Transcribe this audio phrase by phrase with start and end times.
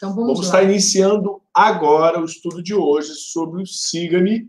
[0.00, 4.48] Então vamos, vamos estar iniciando agora o estudo de hoje sobre o Siga-me.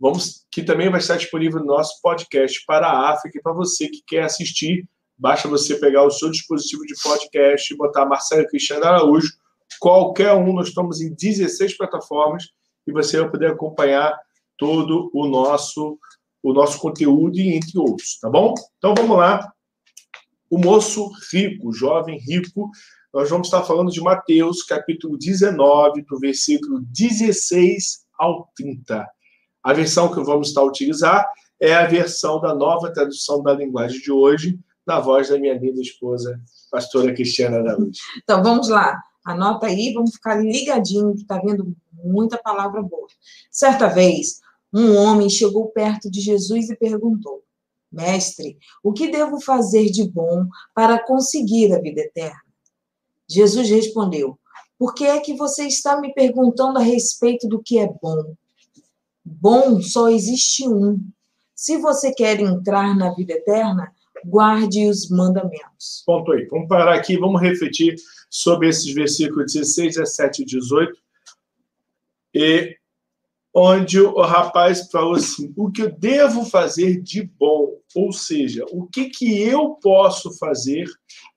[0.00, 3.38] Vamos, que também vai estar disponível no nosso podcast para a África.
[3.38, 4.84] E para você que quer assistir,
[5.16, 9.32] basta você pegar o seu dispositivo de podcast e botar Marcelo Cristiano Araújo.
[9.78, 12.48] Qualquer um, nós estamos em 16 plataformas
[12.84, 14.18] e você vai poder acompanhar
[14.58, 15.96] todo o nosso
[16.42, 18.52] o nosso conteúdo e entre outros, tá bom?
[18.78, 19.48] Então vamos lá.
[20.50, 22.68] O moço rico, jovem rico,
[23.12, 29.06] nós vamos estar falando de Mateus, capítulo 19, do versículo 16 ao 30.
[29.62, 31.28] A versão que vamos estar utilizar
[31.60, 35.80] é a versão da nova tradução da linguagem de hoje, na voz da minha linda
[35.82, 38.00] esposa, pastora Cristiana Araújo.
[38.22, 38.98] Então vamos lá.
[39.24, 43.06] Anota aí, vamos ficar ligadinho, que está vendo muita palavra boa.
[43.50, 44.40] Certa vez,
[44.72, 47.44] um homem chegou perto de Jesus e perguntou:
[47.92, 52.51] Mestre, o que devo fazer de bom para conseguir a vida eterna?
[53.32, 54.38] Jesus respondeu:
[54.78, 58.34] Por que é que você está me perguntando a respeito do que é bom?
[59.24, 61.00] Bom só existe um.
[61.54, 63.92] Se você quer entrar na vida eterna,
[64.24, 66.02] guarde os mandamentos.
[66.04, 66.46] Ponto aí.
[66.46, 67.96] Vamos parar aqui, vamos refletir
[68.28, 70.92] sobre esses versículos 16, 17 e 18.
[72.34, 72.76] E
[73.54, 77.78] onde o rapaz falou assim: o que eu devo fazer de bom?
[77.94, 80.86] Ou seja, o que, que eu posso fazer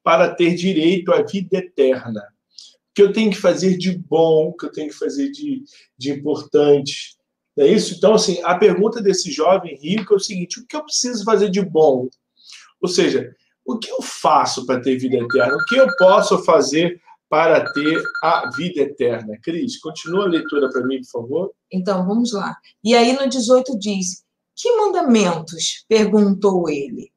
[0.04, 2.22] para ter direito à vida eterna?
[2.22, 4.48] O que eu tenho que fazer de bom?
[4.48, 5.64] O que eu tenho que fazer de,
[5.98, 7.18] de importante?
[7.58, 7.96] Não é isso?
[7.96, 11.50] Então, assim, a pergunta desse jovem rico é o seguinte: o que eu preciso fazer
[11.50, 12.08] de bom?
[12.82, 13.36] Ou seja,
[13.66, 15.56] o que eu faço para ter vida eterna?
[15.56, 17.02] O que eu posso fazer
[17.36, 19.38] para ter a vida eterna.
[19.44, 21.52] Cris, continua a leitura para mim, por favor.
[21.70, 22.58] Então, vamos lá.
[22.82, 24.24] E aí no 18 diz:
[24.56, 25.84] Que mandamentos?
[25.86, 27.12] perguntou ele.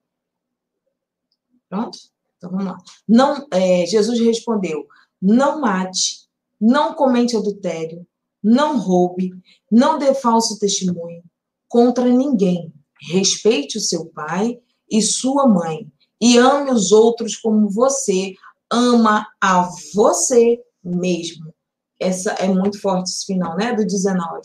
[1.69, 1.97] Pronto?
[2.37, 2.79] Então vamos lá.
[3.07, 4.89] Não, é, Jesus respondeu:
[5.23, 6.29] Não mate,
[6.61, 8.05] não comente adultério,
[8.43, 9.31] não roube,
[9.71, 11.23] não dê falso testemunho
[11.69, 12.75] contra ninguém.
[13.09, 14.59] Respeite o seu pai
[14.91, 15.89] e sua mãe
[16.21, 18.35] e ame os outros como você
[18.71, 21.53] ama a você mesmo.
[22.01, 23.75] Essa é muito forte esse final, né?
[23.75, 24.41] Do 19.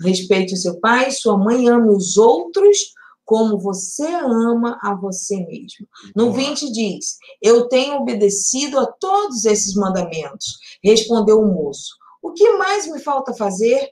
[0.00, 2.92] Respeite o seu pai, sua mãe, ame os outros
[3.24, 5.86] como você ama a você mesmo.
[6.16, 10.58] No 20 diz: Eu tenho obedecido a todos esses mandamentos.
[10.82, 13.90] Respondeu o moço: O que mais me falta fazer?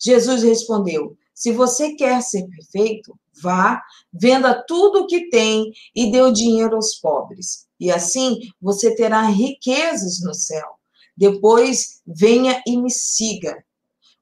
[0.00, 3.80] Jesus respondeu: Se você quer ser perfeito, vá,
[4.12, 9.22] venda tudo o que tem e dê o dinheiro aos pobres e assim você terá
[9.22, 10.76] riquezas no céu.
[11.16, 13.64] Depois venha e me siga.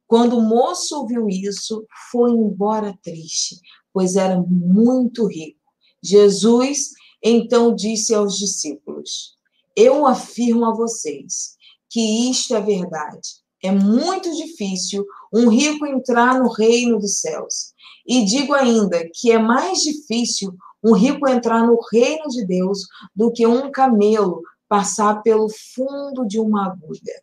[0.07, 3.61] Quando o moço ouviu isso, foi embora triste,
[3.93, 5.61] pois era muito rico.
[6.03, 6.89] Jesus
[7.23, 9.37] então disse aos discípulos:
[9.77, 11.55] Eu afirmo a vocês
[11.91, 13.40] que isto é verdade.
[13.63, 17.75] É muito difícil um rico entrar no reino dos céus.
[18.07, 23.31] E digo ainda que é mais difícil um rico entrar no reino de Deus do
[23.31, 27.23] que um camelo passar pelo fundo de uma agulha.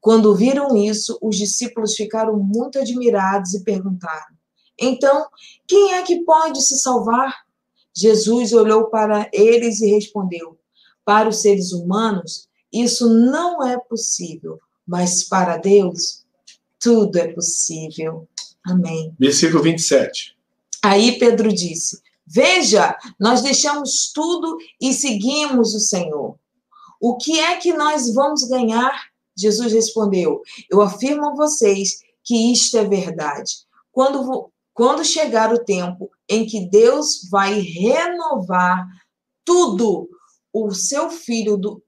[0.00, 4.34] Quando viram isso, os discípulos ficaram muito admirados e perguntaram:
[4.78, 5.26] Então,
[5.66, 7.34] quem é que pode se salvar?
[7.94, 10.56] Jesus olhou para eles e respondeu:
[11.04, 16.24] Para os seres humanos, isso não é possível, mas para Deus,
[16.80, 18.26] tudo é possível.
[18.64, 19.14] Amém.
[19.20, 20.34] Versículo 27.
[20.82, 26.38] Aí Pedro disse: Veja, nós deixamos tudo e seguimos o Senhor.
[26.98, 29.08] O que é que nós vamos ganhar?
[29.36, 30.40] Jesus respondeu:
[30.70, 33.52] Eu afirmo a vocês que isto é verdade.
[33.92, 38.86] Quando, quando chegar o tempo em que Deus vai renovar
[39.44, 40.08] tudo,
[40.52, 41.82] o seu filho do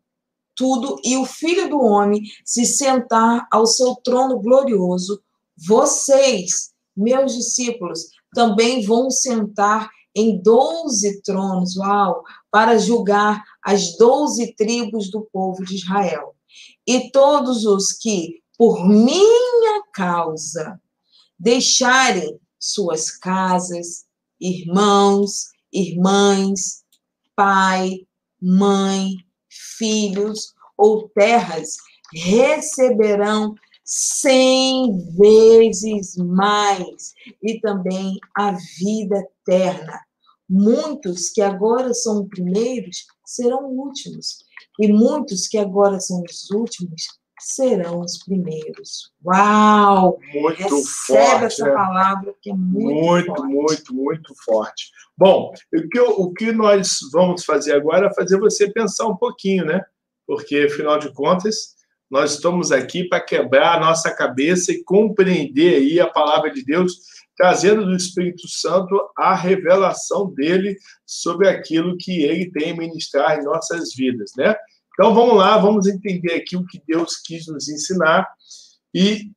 [0.61, 5.23] tudo e o filho do homem se sentar ao seu trono glorioso,
[5.57, 15.11] vocês, meus discípulos, também vão sentar em doze tronos, uau, para julgar as doze tribos
[15.11, 16.35] do povo de Israel.
[16.87, 20.79] E todos os que, por minha causa,
[21.39, 24.05] deixarem suas casas,
[24.39, 26.85] irmãos, irmãs,
[27.35, 28.07] pai,
[28.39, 29.17] mãe,
[29.49, 31.77] filhos ou terras,
[32.13, 33.55] receberão
[33.85, 37.13] cem vezes mais
[37.43, 40.01] e também a vida eterna.
[40.49, 44.45] Muitos que agora são primeiros serão últimos,
[44.81, 47.03] e muitos que agora são os últimos
[47.41, 49.13] serão os primeiros.
[49.25, 50.19] Uau!
[50.35, 51.45] Muito Recebe forte.
[51.45, 51.73] essa né?
[51.73, 53.55] palavra que é muito, muito forte.
[53.55, 54.91] Muito, muito, forte.
[55.17, 59.65] Bom, o que, o que nós vamos fazer agora é fazer você pensar um pouquinho,
[59.65, 59.83] né?
[60.31, 61.75] Porque, afinal de contas,
[62.11, 66.93] Nós estamos aqui para quebrar a nossa cabeça e compreender aí a palavra de Deus,
[67.37, 73.45] trazendo do Espírito Santo a revelação dele sobre aquilo que ele tem a ministrar em
[73.45, 74.55] nossas vidas, né?
[74.93, 78.27] Então vamos lá, vamos entender aqui o que Deus quis nos ensinar
[78.93, 79.31] e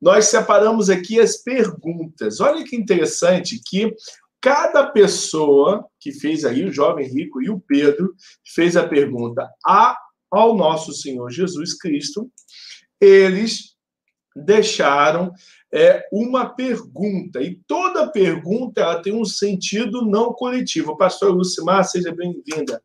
[0.00, 2.38] nós separamos aqui as perguntas.
[2.38, 3.96] Olha que interessante que
[4.46, 8.14] cada pessoa que fez aí, o jovem rico e o Pedro,
[8.54, 9.98] fez a pergunta a,
[10.30, 12.30] ao nosso Senhor Jesus Cristo,
[13.00, 13.74] eles
[14.36, 15.32] deixaram
[15.74, 17.42] é, uma pergunta.
[17.42, 20.96] E toda pergunta ela tem um sentido não coletivo.
[20.96, 22.80] Pastor Lucimar, seja bem-vinda.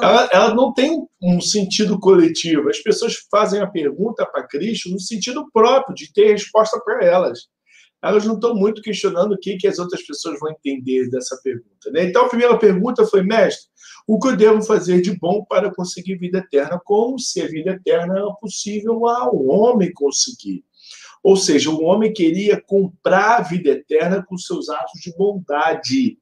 [0.00, 2.68] Ela, ela, não tem um sentido coletivo.
[2.68, 7.48] As pessoas fazem a pergunta para Cristo no sentido próprio, de ter resposta para elas.
[8.02, 11.90] Elas não estão muito questionando o que, que as outras pessoas vão entender dessa pergunta.
[11.90, 12.04] Né?
[12.04, 13.68] Então, a primeira pergunta foi, mestre,
[14.06, 16.80] o que eu devo fazer de bom para conseguir vida eterna?
[16.84, 20.64] Como se a vida eterna era possível ao homem conseguir?
[21.22, 26.18] Ou seja, o homem queria comprar a vida eterna com seus atos de bondade.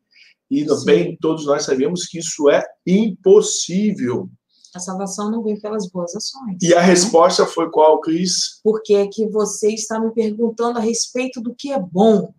[0.51, 4.29] E também todos nós sabemos que isso é impossível.
[4.75, 6.59] A salvação não vem pelas boas ações.
[6.63, 8.61] E a resposta foi qual, Cris?
[8.63, 12.33] Porque é que você está me perguntando a respeito do que é bom.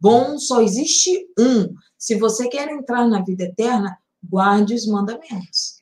[0.00, 1.74] Bom só existe um.
[1.98, 5.76] Se você quer entrar na vida eterna, guarde os mandamentos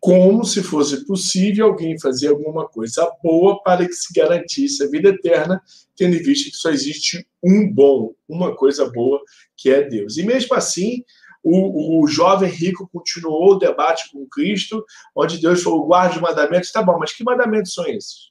[0.00, 5.10] como se fosse possível alguém fazer alguma coisa boa para que se garantisse a vida
[5.10, 5.62] eterna,
[5.94, 9.20] tendo em vista que só existe um bom, uma coisa boa,
[9.54, 10.16] que é Deus.
[10.16, 11.04] E mesmo assim,
[11.42, 14.84] o, o jovem rico continuou o debate com Cristo,
[15.14, 16.72] onde Deus falou: guarde os mandamentos.
[16.72, 18.30] Tá bom, mas que mandamentos são esses?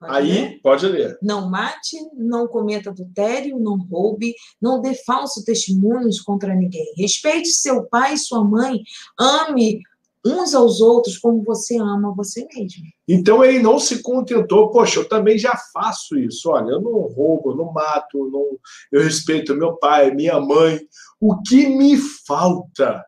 [0.00, 0.60] Pode Aí, ler?
[0.62, 1.18] pode ler.
[1.20, 6.94] Não mate, não cometa adultério, não roube, não dê falso testemunhos contra ninguém.
[6.96, 8.80] Respeite seu pai e sua mãe,
[9.18, 9.82] ame
[10.24, 12.84] uns aos outros como você ama você mesmo.
[13.08, 16.50] Então ele não se contentou, poxa, eu também já faço isso.
[16.50, 18.58] Olha, eu não roubo, eu não mato, não,
[18.92, 20.80] eu respeito meu pai, minha mãe.
[21.20, 21.96] O que me
[22.26, 23.04] falta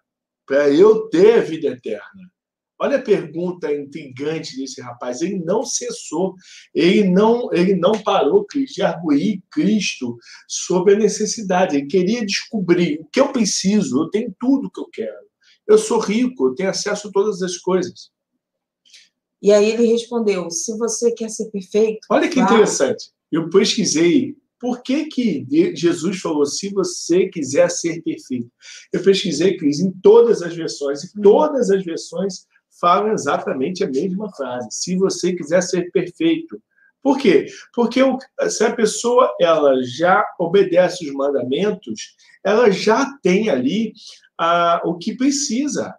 [0.47, 2.33] para eu ter vida eterna?
[2.81, 5.23] Olha a pergunta intrigante desse rapaz.
[5.23, 6.35] Ele não cessou,
[6.75, 10.17] ele não, ele não parou de arguir Cristo
[10.49, 11.77] sobre a necessidade.
[11.77, 14.03] Ele queria descobrir o que eu preciso.
[14.03, 15.32] Eu tenho tudo que eu quero.
[15.73, 18.11] Eu sou rico, eu tenho acesso a todas as coisas.
[19.41, 22.07] E aí ele respondeu: se você quer ser perfeito.
[22.11, 23.11] Olha que interessante.
[23.31, 28.49] Eu pesquisei por que, que Jesus falou, se você quiser ser perfeito?
[28.93, 32.47] Eu pesquisei, Cris, em todas as versões, e todas as versões
[32.81, 34.69] falam exatamente a mesma frase.
[34.71, 36.63] Se você quiser ser perfeito.
[37.03, 37.47] Por quê?
[37.75, 38.01] Porque
[38.49, 42.15] se a pessoa ela já obedece os mandamentos,
[42.45, 43.93] ela já tem ali
[44.43, 45.95] ah, o que precisa.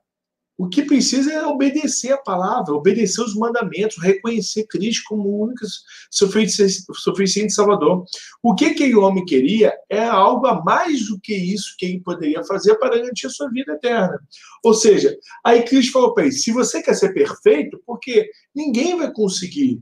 [0.57, 5.65] O que precisa é obedecer a palavra, obedecer os mandamentos, reconhecer Cristo como o único
[6.11, 8.05] suficiente Salvador.
[8.41, 12.43] O que aquele homem queria é algo a mais do que isso que ele poderia
[12.43, 14.19] fazer para garantir a sua vida eterna.
[14.63, 19.11] Ou seja, aí Cristo falou para ele: se você quer ser perfeito, porque ninguém vai
[19.11, 19.81] conseguir.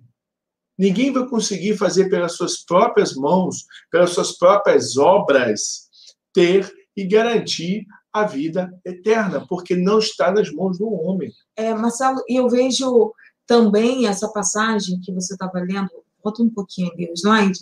[0.78, 5.90] Ninguém vai conseguir fazer pelas suas próprias mãos, pelas suas próprias obras,
[6.34, 11.32] ter e garantir a vida eterna, porque não está nas mãos do homem.
[11.56, 13.14] É, Marcelo, e eu vejo
[13.48, 15.90] também essa passagem que você estava lendo,
[16.24, 17.60] volta um pouquinho ali o slide.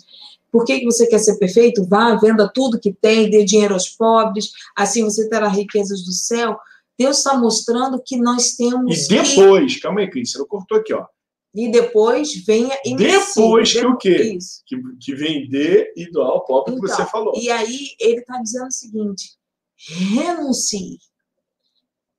[0.50, 1.86] Por que, que você quer ser perfeito?
[1.86, 6.58] Vá, venda tudo que tem, dê dinheiro aos pobres, assim você terá riquezas do céu.
[6.98, 9.06] Deus está mostrando que nós temos.
[9.06, 9.80] E depois, que...
[9.80, 11.06] calma aí, Cris, você cortou aqui, ó.
[11.54, 14.38] E depois venha e Depois que o quê?
[14.66, 17.32] Que, que vender e doar ao pobre então, que você falou.
[17.36, 19.32] E aí ele está dizendo o seguinte:
[19.88, 20.98] renuncie.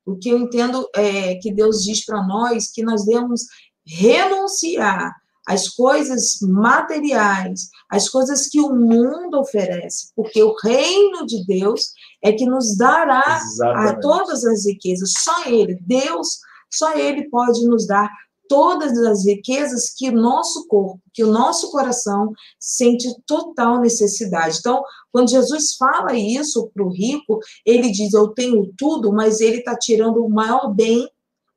[0.06, 3.46] O que eu entendo é que Deus diz para nós que nós devemos
[3.86, 5.16] renunciar
[5.48, 12.32] às coisas materiais, às coisas que o mundo oferece, porque o reino de Deus é
[12.32, 13.40] que nos dará
[13.76, 15.14] a todas as riquezas.
[15.18, 16.40] Só Ele, Deus,
[16.70, 18.10] só Ele pode nos dar
[18.52, 24.58] todas as riquezas que o nosso corpo, que o nosso coração sente total necessidade.
[24.60, 29.60] Então, quando Jesus fala isso para o rico, ele diz: Eu tenho tudo, mas ele
[29.60, 31.10] está tirando o maior bem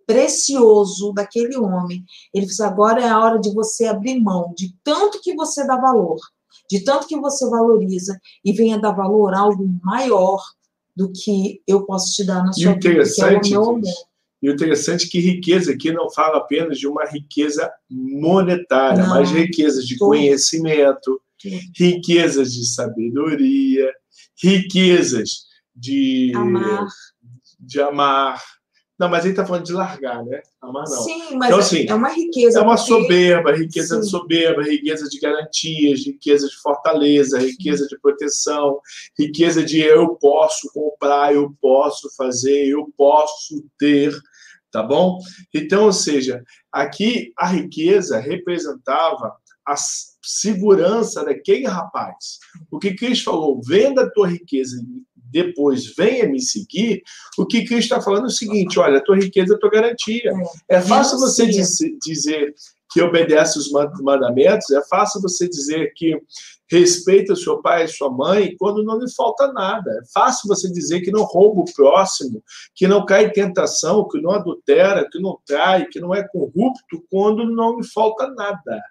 [0.06, 2.04] precioso daquele homem.
[2.32, 5.76] Ele diz: Agora é a hora de você abrir mão de tanto que você dá
[5.76, 6.20] valor,
[6.70, 10.40] de tanto que você valoriza, e venha dar valor a algo maior
[10.94, 13.82] do que eu posso te dar na sua vida, que é o meu amor.
[14.44, 19.08] E o interessante é que riqueza aqui não fala apenas de uma riqueza monetária, não.
[19.08, 21.18] mas riquezas de conhecimento,
[21.74, 23.90] riquezas de sabedoria,
[24.42, 26.86] riquezas de amar,
[27.58, 28.42] de amar
[28.96, 30.40] Não, mas ele está falando de largar, né?
[30.62, 31.02] Amar não.
[31.02, 32.58] Sim, mas Então, é- assim, é uma riqueza.
[32.60, 34.10] É uma porque- soberba, riqueza de Sim.
[34.10, 38.78] soberba, riqueza de garantias, riqueza de fortaleza, riqueza de proteção,
[39.18, 44.12] riqueza de eu posso comprar, eu posso fazer, eu posso ter,
[44.74, 45.20] tá bom?
[45.54, 49.32] Então, ou seja, aqui a riqueza representava
[49.64, 49.76] a
[50.20, 52.40] segurança daquele rapaz.
[52.72, 57.02] O que Cristo falou, venda a tua riqueza e depois venha me seguir,
[57.38, 59.70] o que Cristo está falando é o seguinte, olha, a tua riqueza é a tua
[59.70, 60.32] garantia.
[60.68, 62.52] É fácil você dizer,
[62.90, 66.20] que obedece os man- mandamentos, é fácil você dizer que
[66.70, 69.90] respeita o seu pai e sua mãe quando não lhe falta nada.
[69.90, 72.42] É fácil você dizer que não rouba o próximo,
[72.74, 77.04] que não cai em tentação, que não adultera, que não trai, que não é corrupto
[77.10, 78.82] quando não lhe falta nada.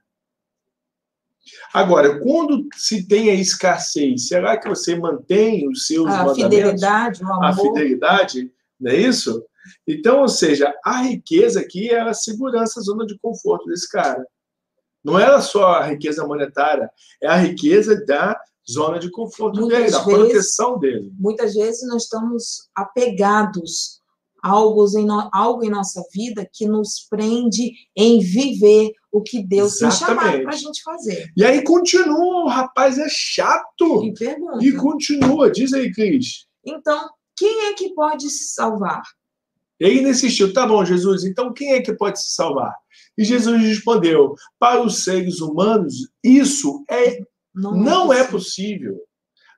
[1.74, 6.44] Agora, quando se tem a escassez, será que você mantém os seus A mandamentos?
[6.44, 7.66] fidelidade, o a amor.
[7.68, 9.44] fidelidade, não é isso?
[9.88, 14.26] Então, ou seja, a riqueza aqui era a segurança, a zona de conforto desse cara.
[15.04, 16.90] Não era só a riqueza monetária,
[17.22, 21.12] é a riqueza da zona de conforto Muitas dele, da vezes- proteção dele.
[21.20, 24.02] Muitas vezes nós estamos apegados
[24.42, 29.42] a algo em, no- algo em nossa vida que nos prende em viver o que
[29.42, 30.44] Deus tem chamado Exatamente.
[30.44, 31.32] para a gente fazer.
[31.38, 34.04] E aí continua, o rapaz é chato.
[34.04, 34.64] E pergunta.
[34.66, 36.46] E continua, diz aí, Cris.
[36.66, 39.02] Então, quem é que pode se salvar?
[39.80, 42.74] E aí ele insistiu, tá bom, Jesus, então quem é que pode se salvar?
[43.18, 47.20] E Jesus respondeu, para os seres humanos, isso é
[47.54, 49.00] Não é possível.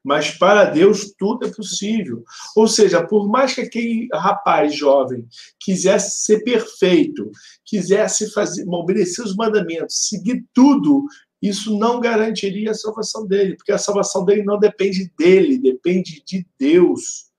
[0.04, 2.24] Mas para Deus tudo é possível.
[2.56, 5.26] Ou seja, por mais que aquele rapaz jovem
[5.60, 7.32] quisesse ser perfeito,
[7.66, 11.06] quisesse fazer, obedecer os mandamentos, seguir tudo,
[11.42, 16.46] isso não garantiria a salvação dele, porque a salvação dele não depende dele, depende de
[16.60, 17.32] Deus.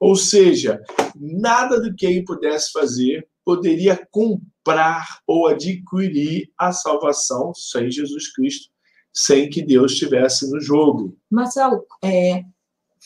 [0.00, 0.80] Ou seja,
[1.16, 8.72] nada do que ele pudesse fazer poderia comprar ou adquirir a salvação sem Jesus Cristo
[9.14, 11.14] sem que Deus estivesse no jogo.
[11.30, 12.44] Marcelo, é,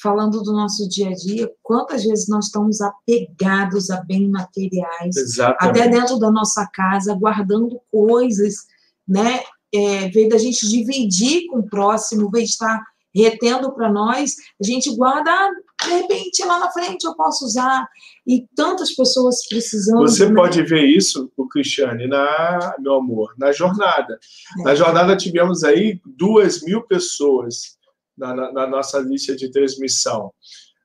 [0.01, 5.81] falando do nosso dia a dia, quantas vezes nós estamos apegados a bens materiais, Exatamente.
[5.81, 8.67] até dentro da nossa casa, guardando coisas,
[9.07, 9.41] né?
[9.75, 12.83] É, vez da gente dividir com o próximo, vez de estar
[13.23, 15.51] retendo para nós, a gente guarda, ah,
[15.87, 17.89] de repente, lá na frente eu posso usar.
[18.27, 20.01] E tantas pessoas precisando.
[20.01, 20.35] Você né?
[20.35, 24.19] pode ver isso, o Cristiane, na, meu amor, na jornada.
[24.59, 24.63] É.
[24.65, 27.77] Na jornada tivemos aí duas mil pessoas
[28.19, 30.33] na, na- na nossa lista de transmissão.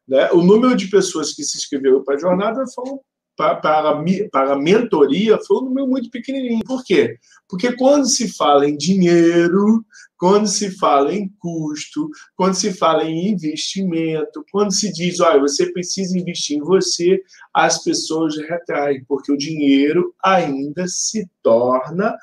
[0.07, 0.29] Né?
[0.31, 2.85] O número de pessoas que se inscreveram para a jornada foi
[3.37, 6.63] pa- para, a mi- para a mentoria foi um número muito pequenininho.
[6.65, 7.15] Por quê?
[7.49, 9.83] Porque quando se fala em dinheiro,
[10.21, 15.73] quando se fala em custo, quando se fala em investimento, quando se diz, olha, você
[15.73, 22.15] precisa investir em você, as pessoas retraem, porque o dinheiro ainda se torna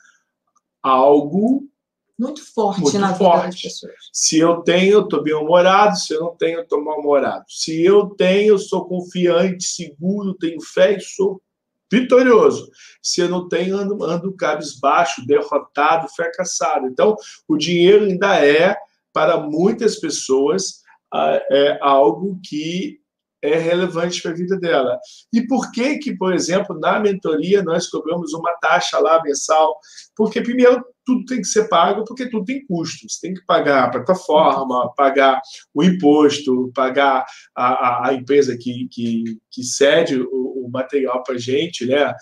[0.81, 1.69] algo.
[2.17, 3.63] Muito forte Muito na vida das forte.
[3.65, 3.95] pessoas.
[4.13, 7.47] Se eu tenho, eu estou bem-humorado, se eu não tenho, eu estou mal-humorado.
[7.49, 11.43] Se eu tenho, eu sou confiante, seguro, tenho fé e sou
[11.91, 12.71] vitorioso.
[13.03, 16.87] Se não tenho, ando, ando cabisbaixo, derrotado, fracassado.
[16.87, 17.17] Então,
[17.47, 18.77] o dinheiro ainda é,
[19.13, 23.01] para muitas pessoas, ah, é algo que
[23.43, 24.99] é relevante para a vida dela.
[25.33, 29.79] E por que que, por exemplo, na mentoria nós cobramos uma taxa lá mensal?
[30.17, 33.15] Porque primeiro tudo tem que ser pago, porque tudo tem custos.
[33.15, 35.41] Você tem que pagar a plataforma, pagar
[35.73, 37.25] o imposto, pagar
[37.57, 42.13] a, a, a empresa que, que, que cede o, o material para a gente, né?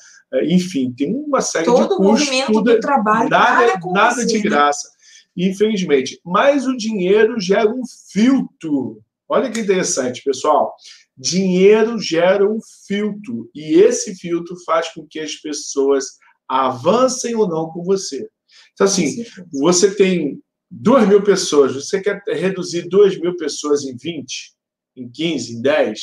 [0.44, 2.26] Enfim, tem uma série Todo de custos.
[2.26, 4.40] movimento tudo, é do trabalho nada, nada de né?
[4.42, 4.88] graça,
[5.36, 6.20] infelizmente.
[6.24, 7.82] Mas o dinheiro gera um
[8.12, 9.02] filtro.
[9.28, 10.74] Olha que interessante, pessoal.
[11.16, 16.18] Dinheiro gera um filtro e esse filtro faz com que as pessoas
[16.48, 18.28] avancem ou não com você.
[18.74, 24.54] Então, assim, você tem duas mil pessoas, você quer reduzir duas mil pessoas em 20,
[24.96, 26.00] em 15, em 10,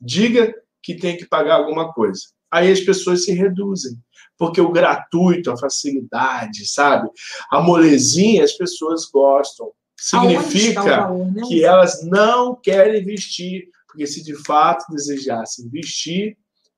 [0.00, 2.22] diga que tem que pagar alguma coisa.
[2.50, 3.98] Aí as pessoas se reduzem,
[4.38, 7.08] porque o gratuito, a facilidade, sabe?
[7.50, 9.72] A molezinha, as pessoas gostam.
[9.98, 11.42] Significa valor, né?
[11.48, 16.36] que elas não querem investir, porque se de fato desejassem investir,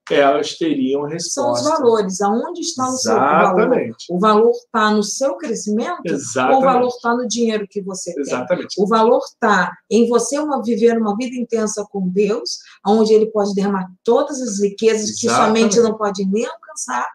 [0.08, 1.64] elas teriam São resposta.
[1.64, 2.20] os valores.
[2.22, 3.60] Aonde está o seu valor?
[3.60, 4.06] Exatamente.
[4.08, 6.64] O valor está no seu crescimento ou o Exatamente.
[6.64, 8.22] valor está no dinheiro que você tem?
[8.22, 8.80] Exatamente.
[8.80, 13.52] O valor está em você uma, viver uma vida intensa com Deus, onde Ele pode
[13.52, 15.62] derramar todas as riquezas que sua Exatamente.
[15.62, 17.06] mente não pode nem alcançar,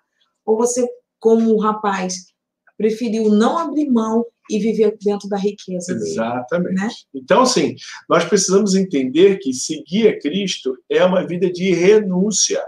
[0.46, 0.86] ou você,
[1.20, 2.14] como o rapaz,
[2.78, 6.10] preferiu não abrir mão e viver dentro da riqueza dele.
[6.10, 6.76] Exatamente.
[6.76, 6.90] né?
[7.14, 7.76] Então, assim,
[8.10, 12.62] nós precisamos entender que seguir a Cristo é uma vida de renúncia.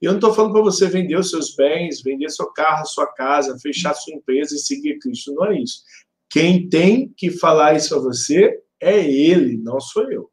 [0.00, 3.06] E eu não estou falando para você vender os seus bens, vender seu carro, sua
[3.06, 5.34] casa, fechar sua empresa e seguir Cristo.
[5.34, 5.82] Não é isso.
[6.30, 10.30] Quem tem que falar isso a você é Ele, não sou eu.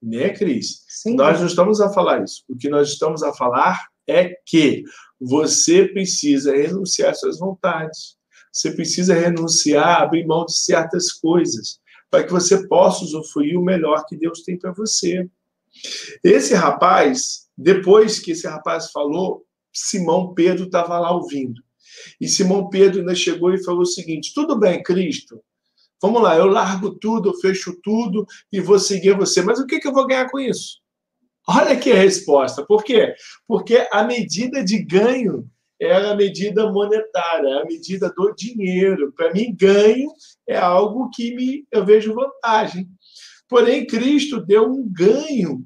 [0.00, 0.84] Nem é Cris.
[0.88, 1.14] Sim.
[1.14, 2.44] Nós não estamos a falar isso.
[2.48, 4.84] O que nós estamos a falar é que
[5.20, 8.17] você precisa renunciar às suas vontades.
[8.58, 11.78] Você precisa renunciar, abrir mão de certas coisas,
[12.10, 15.28] para que você possa usufruir o melhor que Deus tem para você.
[16.24, 21.62] Esse rapaz, depois que esse rapaz falou, Simão Pedro estava lá ouvindo.
[22.20, 25.40] E Simão Pedro ainda chegou e falou o seguinte: tudo bem, Cristo,
[26.02, 29.78] vamos lá, eu largo tudo, eu fecho tudo e vou seguir você, mas o que,
[29.78, 30.80] que eu vou ganhar com isso?
[31.46, 32.64] Olha a resposta.
[32.66, 33.14] Por quê?
[33.46, 35.48] Porque a medida de ganho
[35.80, 39.12] é a medida monetária, é a medida do dinheiro.
[39.12, 40.10] Para mim, ganho
[40.46, 42.88] é algo que me, eu vejo vantagem.
[43.48, 45.64] Porém, Cristo deu um ganho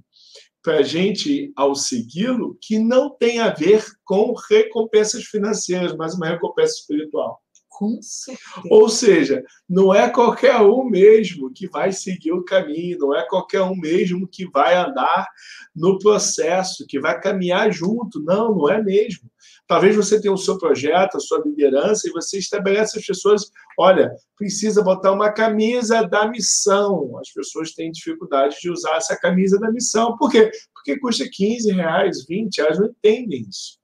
[0.62, 6.28] para a gente ao segui-lo que não tem a ver com recompensas financeiras, mas uma
[6.28, 7.42] recompensa espiritual.
[7.68, 8.68] Com certeza.
[8.70, 13.62] Ou seja, não é qualquer um mesmo que vai seguir o caminho, não é qualquer
[13.62, 15.26] um mesmo que vai andar
[15.74, 18.22] no processo, que vai caminhar junto.
[18.22, 19.31] Não, não é mesmo.
[19.72, 24.14] Talvez você tenha o seu projeto, a sua liderança, e você estabelece as pessoas, olha,
[24.36, 27.16] precisa botar uma camisa da missão.
[27.16, 30.14] As pessoas têm dificuldade de usar essa camisa da missão.
[30.18, 30.50] Por quê?
[30.74, 33.78] Porque custa 15 reais, 20 reais, não entendem isso.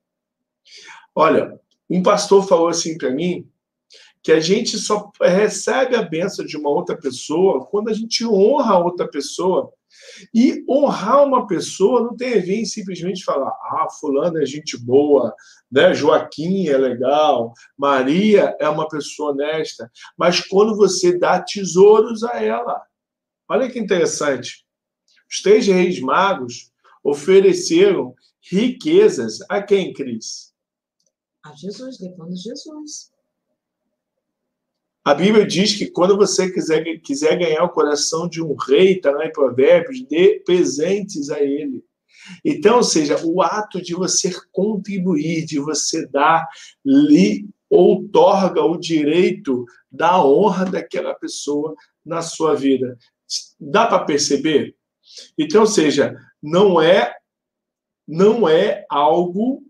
[1.15, 3.49] Olha, um pastor falou assim para mim,
[4.23, 8.75] que a gente só recebe a benção de uma outra pessoa quando a gente honra
[8.75, 9.73] a outra pessoa.
[10.35, 14.77] E honrar uma pessoa não tem a ver em simplesmente falar, ah, fulano é gente
[14.77, 15.35] boa,
[15.71, 15.95] né?
[15.95, 22.83] Joaquim é legal, Maria é uma pessoa honesta, mas quando você dá tesouros a ela.
[23.49, 24.65] Olha que interessante.
[25.31, 26.71] Os três reis magos
[27.03, 28.15] ofereceram
[28.51, 30.53] riquezas a quem, Cris?
[31.45, 33.11] A Jesus, levando Jesus.
[35.09, 39.11] A Bíblia diz que quando você quiser, quiser ganhar o coração de um rei, está
[39.11, 41.83] lá em Provérbios, dê presentes a ele.
[42.45, 46.47] Então, ou seja, o ato de você contribuir, de você dar,
[46.85, 52.99] lhe outorga o direito da honra daquela pessoa na sua vida.
[53.59, 54.77] Dá para perceber?
[55.39, 57.17] Então, ou seja, não é
[58.07, 59.63] não é algo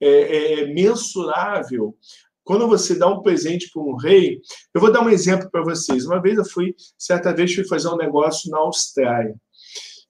[0.00, 1.96] é, é, mensurável
[2.44, 4.40] quando você dá um presente para um rei,
[4.74, 6.04] eu vou dar um exemplo para vocês.
[6.04, 9.36] Uma vez eu fui, certa vez, fui fazer um negócio na Austrália.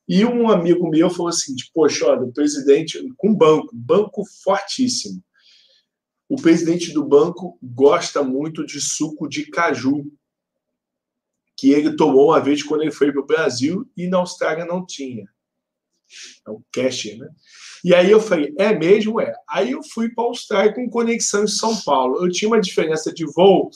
[0.08, 5.22] E um amigo meu falou assim: Poxa, olha, o presidente, com banco, banco fortíssimo.
[6.28, 10.04] O presidente do banco gosta muito de suco de caju,
[11.56, 14.86] que ele tomou uma vez quando ele foi para o Brasil e na Austrália não
[14.86, 15.28] tinha.
[16.46, 17.28] É o cash, né?
[17.84, 19.20] E aí eu falei, é mesmo?
[19.20, 19.32] É.
[19.48, 22.24] Aí eu fui para a Austrália com conexão em São Paulo.
[22.24, 23.70] Eu tinha uma diferença de voo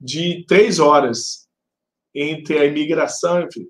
[0.00, 1.48] de três horas
[2.14, 3.66] entre a imigração, enfim.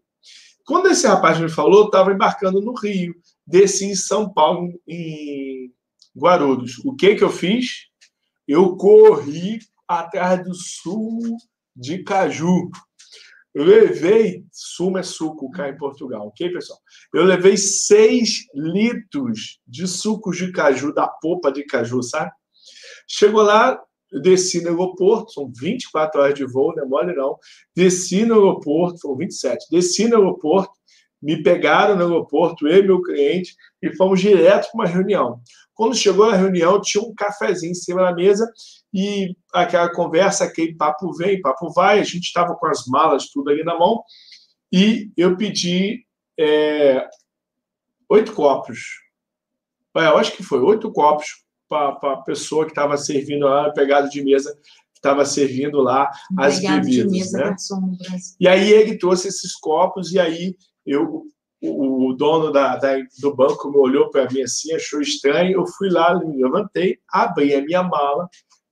[0.65, 3.15] Quando esse rapaz me falou, eu estava embarcando no Rio,
[3.47, 5.73] desci em São Paulo, em
[6.15, 6.79] Guarulhos.
[6.85, 7.87] O que que eu fiz?
[8.47, 11.21] Eu corri atrás do sul
[11.75, 12.71] de caju.
[13.59, 16.79] Eu levei, sumo é suco cá em Portugal, ok, pessoal?
[17.13, 22.31] Eu levei 6 litros de suco de caju, da polpa de caju, sabe?
[23.09, 23.77] Chegou lá,
[24.23, 27.37] desci no aeroporto, são 24 horas de voo, não é mole não.
[27.75, 29.67] Desci no aeroporto, são 27.
[29.73, 30.78] Desci no aeroporto,
[31.21, 35.41] me pegaram no aeroporto, eu e meu cliente, e fomos direto para uma reunião.
[35.75, 38.51] Quando chegou na reunião, tinha um cafezinho em cima da mesa
[38.93, 43.51] e aquela conversa, aquele papo vem, papo vai, a gente estava com as malas tudo
[43.51, 44.03] ali na mão
[44.73, 46.05] e eu pedi
[46.39, 47.07] é,
[48.09, 48.79] oito copos.
[49.97, 54.09] É, eu acho que foi oito copos para a pessoa que estava servindo lá, pegado
[54.09, 54.55] de mesa,
[54.93, 57.13] que estava servindo lá as bebidas.
[57.13, 57.57] Mesa, né?
[58.41, 60.57] E aí ele trouxe esses copos e aí
[60.91, 61.25] eu
[61.61, 65.59] o, dono da, da, do banco me olhou para mim assim, achou estranho.
[65.59, 68.29] Eu fui lá, me levantei, abri a minha mala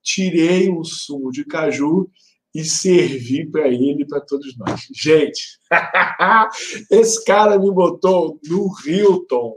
[0.07, 2.09] tirei um sumo de caju
[2.55, 4.87] e servi para ele e para todos nós.
[4.95, 5.59] Gente,
[6.91, 9.57] esse cara me botou no Hilton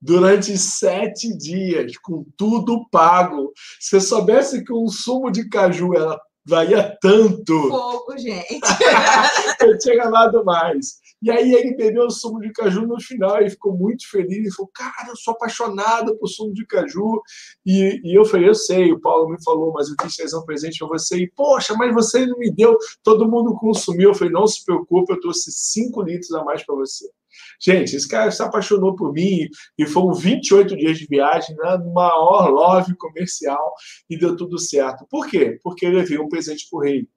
[0.00, 3.52] durante sete dias, com tudo pago.
[3.80, 7.68] Se eu soubesse que um sumo de caju era valia tanto.
[7.68, 8.60] Fogo, gente.
[9.60, 11.04] eu tinha ganhado mais.
[11.22, 14.36] E aí ele bebeu o sumo de caju no final e ficou muito feliz.
[14.36, 17.22] Ele falou, cara, eu sou apaixonado por sumo de caju.
[17.64, 20.44] E, e eu falei, eu sei, o Paulo me falou, mas eu quis trazer um
[20.44, 21.16] presente para você.
[21.16, 24.10] E, poxa, mas você não me deu, todo mundo consumiu.
[24.10, 27.10] Eu falei, não se preocupe, eu trouxe cinco litros a mais para você.
[27.60, 32.48] Gente, esse cara se apaixonou por mim e foram 28 dias de viagem, no maior
[32.50, 33.74] love comercial
[34.08, 35.06] e deu tudo certo.
[35.08, 35.58] Por quê?
[35.62, 37.08] Porque ele levei um presente para o rei.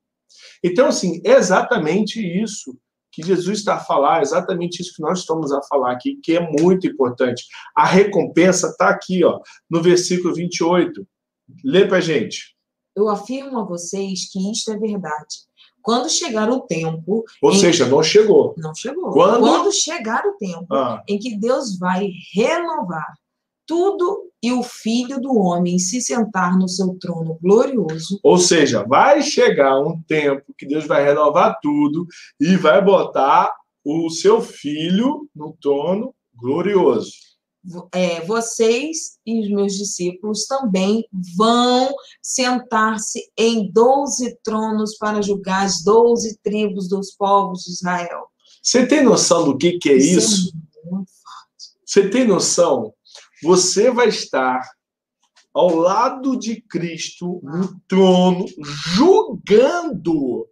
[0.64, 2.78] Então, assim, é exatamente isso
[3.12, 6.62] que Jesus está a falar, exatamente isso que nós estamos a falar aqui, que é
[6.62, 7.44] muito importante.
[7.76, 11.06] A recompensa está aqui, ó, no versículo 28.
[11.64, 12.56] Lê para gente.
[12.96, 15.49] Eu afirmo a vocês que isto é verdade.
[15.90, 17.26] Quando chegar o tempo.
[17.42, 18.54] Ou seja, não chegou.
[18.56, 19.10] Não chegou.
[19.10, 21.02] Quando, Quando chegar o tempo ah.
[21.08, 23.12] em que Deus vai renovar
[23.66, 28.20] tudo e o Filho do Homem se sentar no seu trono glorioso.
[28.22, 32.06] Ou seja, vai chegar um tempo que Deus vai renovar tudo
[32.40, 33.52] e vai botar
[33.84, 37.14] o seu filho no trono glorioso.
[37.94, 45.84] É, vocês e os meus discípulos também vão sentar-se em doze tronos para julgar as
[45.84, 48.28] doze tribos dos povos de Israel.
[48.64, 50.52] Você tem noção do que, que é isso?
[50.86, 50.90] É
[51.86, 52.94] Você tem noção
[53.42, 54.62] você vai estar
[55.54, 58.46] ao lado de Cristo no trono,
[58.96, 60.48] julgando.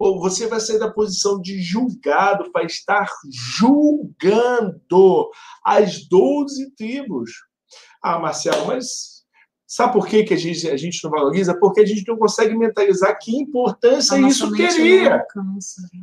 [0.00, 5.30] Ou você vai sair da posição de julgado para estar julgando
[5.64, 7.30] as doze tribos.
[8.02, 9.20] Ah, Marcelo, mas
[9.66, 11.54] sabe por que, que a, gente, a gente não valoriza?
[11.54, 15.22] Porque a gente não consegue mentalizar que importância isso teria.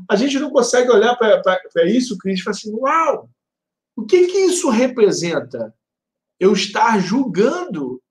[0.10, 3.30] A gente não consegue olhar para isso, Cristo, e falar assim: uau,
[3.98, 5.74] o que, que isso representa?
[6.40, 8.02] eu estar julgando,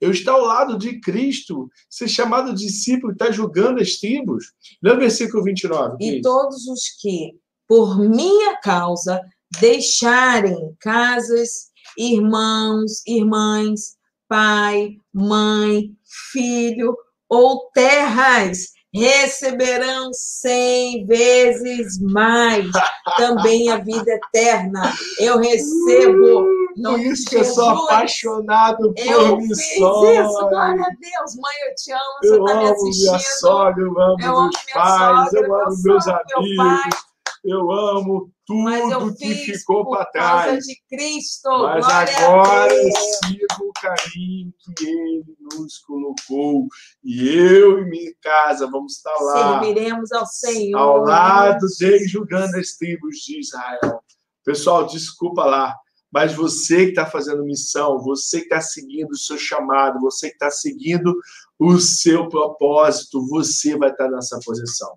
[0.00, 4.52] eu estar ao lado de Cristo, ser chamado discípulo estar julgando as tribos.
[4.82, 5.96] Lê o versículo 29.
[6.00, 7.32] E todos os que,
[7.68, 9.20] por minha causa,
[9.60, 13.96] deixarem casas, irmãos, irmãs,
[14.28, 15.90] pai, mãe,
[16.32, 16.96] filho
[17.28, 22.66] ou terras, receberão cem vezes mais
[23.16, 24.92] também a vida eterna.
[25.18, 26.59] Eu recebo.
[26.74, 29.06] Por isso que eu sou apaixonado por.
[29.06, 31.36] Eu isso, glória a Deus.
[31.36, 33.06] Mãe, eu te amo, você está me assistindo.
[33.06, 37.10] Minha sogra, eu amo eu meus pais, sogra, eu amo meus amigos
[37.44, 40.64] eu amo tudo que ficou para trás.
[40.64, 41.48] de Cristo.
[41.48, 46.66] Mas agora sigo o caminho que Ele nos colocou.
[47.02, 49.60] E eu e minha casa vamos estar lá.
[49.60, 50.78] Serviremos ao Senhor.
[50.78, 54.02] Ao lado dele, julgando as tribos de Israel.
[54.44, 55.74] Pessoal, desculpa lá.
[56.12, 60.34] Mas você que está fazendo missão, você que está seguindo o seu chamado, você que
[60.34, 61.14] está seguindo
[61.58, 64.96] o seu propósito, você vai estar nessa posição.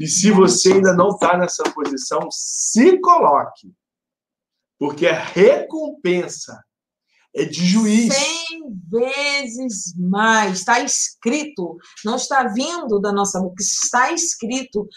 [0.00, 3.72] E se você ainda não está nessa posição, se coloque.
[4.78, 6.62] Porque a recompensa
[7.34, 8.14] é de juiz.
[8.14, 10.60] Cem vezes mais.
[10.60, 11.76] Está escrito.
[12.04, 13.62] Não está vindo da nossa boca.
[13.62, 14.88] Está escrito.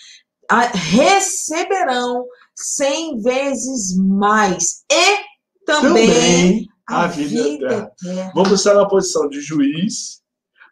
[0.74, 4.84] Receberão cem vezes mais.
[4.92, 5.31] E
[5.80, 7.92] também, a, vida, eterna.
[8.02, 8.32] eterna.
[8.36, 10.22] Vamos estar na posição de juiz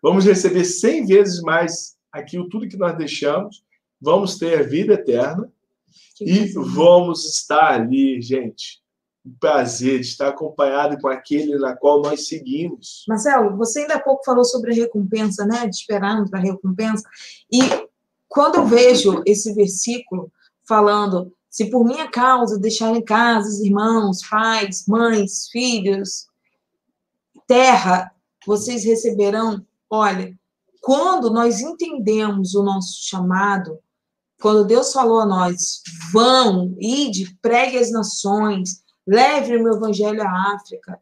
[0.01, 3.63] Vamos receber 100 vezes mais aquilo tudo que nós deixamos.
[4.01, 5.51] Vamos ter a vida eterna.
[6.15, 8.81] Que e vamos estar ali, gente.
[9.25, 13.03] O prazer de estar acompanhado com aquele na qual nós seguimos.
[13.07, 15.67] Marcelo, você ainda há pouco falou sobre a recompensa, né?
[15.67, 17.07] De esperarmos a recompensa.
[17.51, 17.59] E
[18.27, 20.31] quando eu vejo esse versículo
[20.65, 26.27] falando se por minha causa deixarem casas, irmãos, pais, mães, filhos,
[27.47, 28.12] terra,
[28.45, 30.38] vocês receberão Olha,
[30.81, 33.79] quando nós entendemos o nosso chamado,
[34.39, 35.81] quando Deus falou a nós,
[36.13, 41.01] vão, ide, pregue as nações, leve o meu evangelho à África,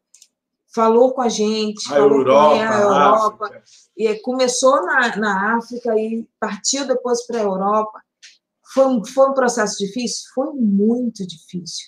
[0.73, 3.61] falou com a gente, a falou Europa, com a Europa,
[3.97, 8.01] e começou na, na África e partiu depois para a Europa.
[8.73, 10.29] Foi um, foi um processo difícil?
[10.33, 11.87] Foi muito difícil.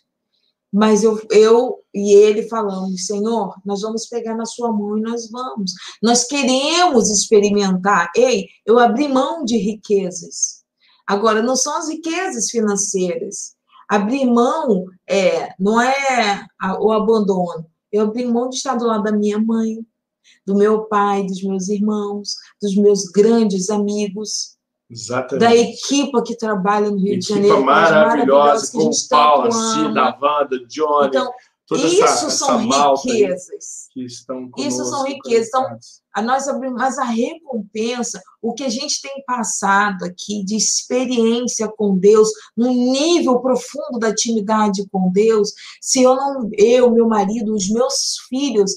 [0.72, 5.30] Mas eu, eu e ele falamos, Senhor, nós vamos pegar na sua mão e nós
[5.32, 5.74] vamos.
[6.02, 8.12] Nós queremos experimentar.
[8.16, 10.60] Ei, eu abri mão de riquezas.
[11.08, 13.56] Agora, não são as riquezas financeiras.
[13.90, 16.46] Abrir mão é, não é
[16.80, 17.66] o abandono.
[17.92, 19.80] Eu abri mão de estar do lado da minha mãe,
[20.46, 24.59] do meu pai, dos meus irmãos, dos meus grandes amigos.
[24.90, 25.40] Exatamente.
[25.40, 27.64] da equipa que trabalha no Rio equipa de Janeiro.
[27.64, 31.08] maravilhosa, com o Paulo, a Cida, a Wanda, Johnny.
[31.08, 31.32] Então,
[31.72, 33.88] isso essa, são essa riquezas.
[33.94, 35.48] Que estão isso são riquezas.
[35.50, 35.78] Então,
[36.16, 41.68] a nós abrimos, mas a recompensa, o que a gente tem passado aqui de experiência
[41.78, 47.54] com Deus, num nível profundo da intimidade com Deus, se eu não, eu, meu marido,
[47.54, 48.72] os meus filhos,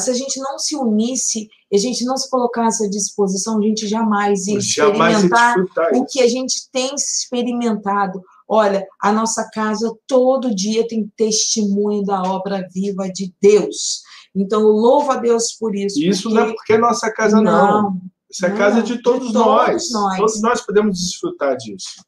[0.00, 3.62] se a gente não se unisse e a gente não se colocasse à disposição, a
[3.62, 8.20] gente jamais ia experimentar jamais o que a gente tem experimentado.
[8.48, 14.02] Olha, a nossa casa todo dia tem testemunho da obra viva de Deus.
[14.34, 16.02] Então, eu louvo a Deus por isso.
[16.02, 16.34] Isso porque...
[16.34, 17.82] não é porque é nossa casa, não.
[17.82, 18.00] não.
[18.30, 19.90] Essa não, casa é de todos, de todos nós.
[19.90, 20.16] nós.
[20.16, 22.02] Todos nós podemos desfrutar disso.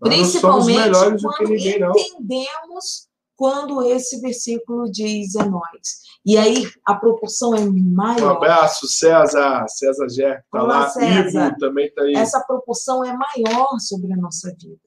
[0.00, 0.90] Nós Principalmente
[1.22, 3.08] quando ninguém, entendemos
[3.42, 6.02] quando esse versículo diz é nós.
[6.24, 8.22] E aí a proporção é maior.
[8.22, 11.48] Um abraço, César, César Ger, tá Olá, lá, César.
[11.48, 12.14] Ivo também está aí.
[12.14, 14.78] Essa proporção é maior sobre a nossa vida.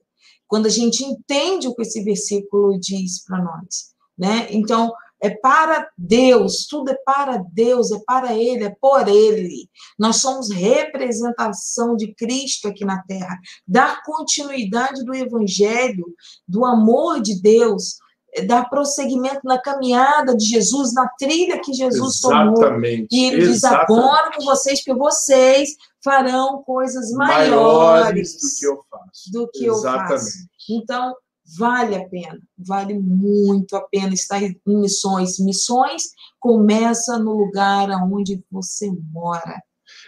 [0.48, 4.46] Quando a gente entende o que esse versículo diz para nós, né?
[4.50, 4.90] Então,
[5.22, 9.68] é para Deus, tudo é para Deus, é para Ele, é por Ele.
[9.98, 13.38] Nós somos representação de Cristo aqui na terra,
[13.68, 16.06] dar continuidade do Evangelho,
[16.48, 17.98] do amor de Deus,
[18.44, 22.60] dar prosseguimento na caminhada de Jesus, na trilha que Jesus Exatamente.
[22.60, 23.06] tomou.
[23.10, 25.70] E ele diz agora com vocês, que vocês
[26.04, 29.32] farão coisas maiores, maiores do que eu faço.
[29.32, 30.12] Do que Exatamente.
[30.12, 30.48] eu faço.
[30.68, 31.14] Então,
[31.58, 35.38] vale a pena, vale muito a pena estar em missões.
[35.38, 36.04] Missões
[36.40, 39.62] começa no lugar onde você mora.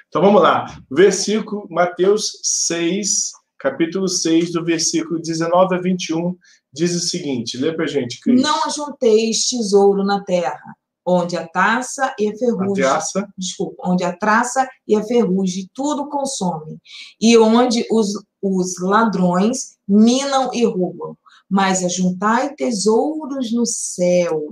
[0.08, 0.66] Então vamos lá.
[0.90, 6.36] Versículo Mateus 6, capítulo 6, do versículo 19 a 21
[6.72, 8.40] diz o seguinte: lê para gente, Cris.
[8.40, 10.76] Não ajunteis tesouro na terra,
[11.06, 12.84] onde a taça e a ferrugem.
[12.84, 13.28] A traça.
[13.36, 16.78] Desculpa, onde a traça e a ferrugem tudo consomem,
[17.20, 21.16] e onde os, os ladrões minam e roubam.
[21.48, 24.48] Mas ajuntai tesouros no céu,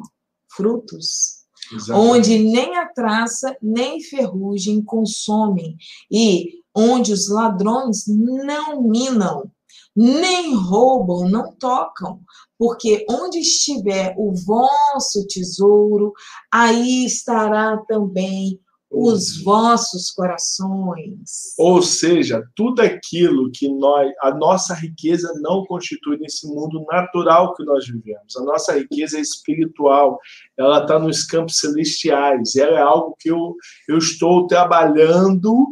[0.48, 1.36] frutos.
[1.70, 2.10] Exatamente.
[2.10, 5.76] Onde nem a traça nem ferrugem consomem,
[6.10, 9.50] e onde os ladrões não minam
[9.96, 12.20] nem roubam, não tocam,
[12.58, 16.12] porque onde estiver o vosso tesouro,
[16.52, 21.54] aí estará também os vossos corações.
[21.58, 27.64] Ou seja, tudo aquilo que nós, a nossa riqueza não constitui nesse mundo natural que
[27.64, 28.36] nós vivemos.
[28.36, 30.18] A nossa riqueza é espiritual,
[30.56, 33.56] ela está nos campos celestiais, ela é algo que eu,
[33.88, 35.66] eu estou trabalhando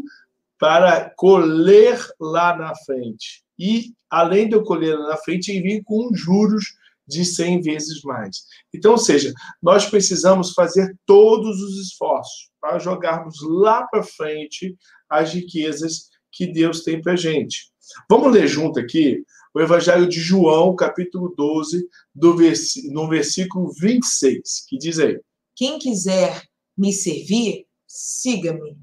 [0.58, 6.64] para colher lá na frente e, além de eu colher na frente, vir com juros
[7.06, 8.44] de 100 vezes mais.
[8.72, 14.76] Então, ou seja, nós precisamos fazer todos os esforços para jogarmos lá para frente
[15.08, 17.70] as riquezas que Deus tem para a gente.
[18.08, 19.22] Vamos ler junto aqui
[19.54, 22.72] o Evangelho de João, capítulo 12, do vers...
[22.90, 25.20] no versículo 26, que diz aí:
[25.54, 26.42] Quem quiser
[26.76, 28.76] me servir, siga-me.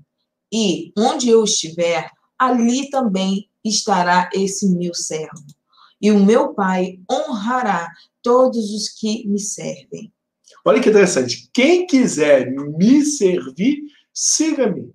[0.54, 5.46] E onde eu estiver, ali também estará esse meu servo.
[6.02, 7.90] E o meu Pai honrará
[8.22, 10.12] todos os que me servem.
[10.66, 11.50] Olha que interessante.
[11.54, 13.82] Quem quiser me servir,
[14.14, 14.92] siga-me.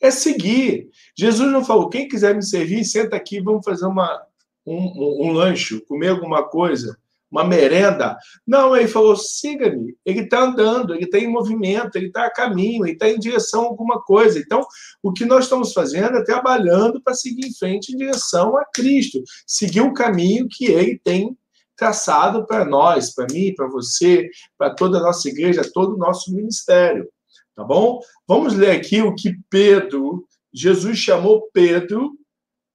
[0.00, 0.88] É seguir.
[1.16, 4.22] Jesus não falou: quem quiser me servir, senta aqui, vamos fazer uma,
[4.66, 6.98] um, um, um lanche, comer alguma coisa
[7.30, 8.16] uma merenda.
[8.46, 9.96] Não, ele falou: siga-me.
[10.04, 13.62] Ele está andando, ele está em movimento, ele está a caminho, ele está em direção
[13.62, 14.38] a alguma coisa.
[14.38, 14.66] Então,
[15.02, 19.22] o que nós estamos fazendo é trabalhando para seguir em frente em direção a Cristo,
[19.46, 21.36] seguir o caminho que ele tem
[21.76, 26.34] traçado para nós, para mim, para você, para toda a nossa igreja, todo o nosso
[26.34, 27.08] ministério.
[27.56, 28.00] Tá bom?
[28.26, 32.12] Vamos ler aqui o que Pedro, Jesus chamou Pedro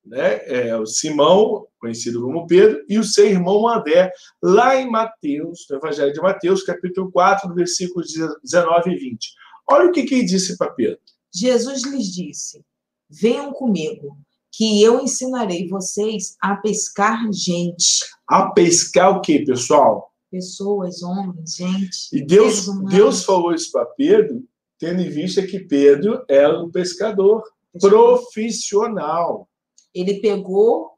[0.06, 5.65] né, é, o Simão, conhecido como Pedro, e o seu irmão André, lá em Mateus,
[5.70, 8.13] no Evangelho de Mateus, capítulo 4, versículos
[8.44, 9.34] 19 e 20.
[9.70, 11.00] Olha o que, que ele disse para Pedro.
[11.34, 12.63] Jesus lhes disse:
[13.10, 14.18] Venham comigo,
[14.52, 18.06] que eu ensinarei vocês a pescar gente.
[18.28, 20.13] A pescar o quê, pessoal?
[20.32, 22.10] Pessoas, homens, gente.
[22.13, 24.44] E Deus, Deus falou isso para Pedro,
[24.80, 27.44] tendo em vista que Pedro era um pescador
[27.80, 29.50] profissional.
[29.96, 30.92] Ele pegou,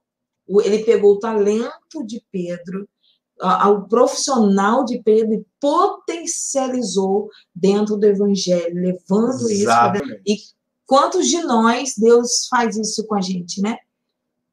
[0.63, 2.89] ele pegou o talento de Pedro,
[3.39, 9.69] o profissional de Pedro e potencializou dentro do evangelho, levando isso.
[10.25, 10.37] E
[10.87, 13.77] quantos de nós Deus faz isso com a gente, né?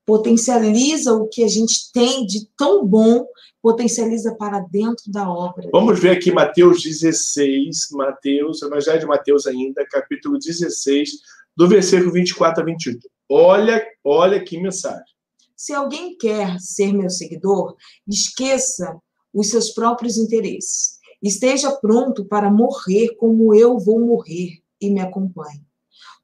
[0.05, 3.27] Potencializa o que a gente tem de tão bom,
[3.63, 5.71] potencializa para dentro da obra.
[5.73, 11.09] Vamos ver aqui Mateus 16, Mateus, Evangelho de Mateus ainda, capítulo 16,
[11.57, 13.14] do versículo 24 a 28.
[13.31, 15.15] Olha, olha que mensagem.
[15.57, 19.01] Se alguém quer ser meu seguidor, esqueça
[19.33, 20.99] os seus próprios interesses.
[21.23, 25.65] Esteja pronto para morrer como eu vou morrer e me acompanhe.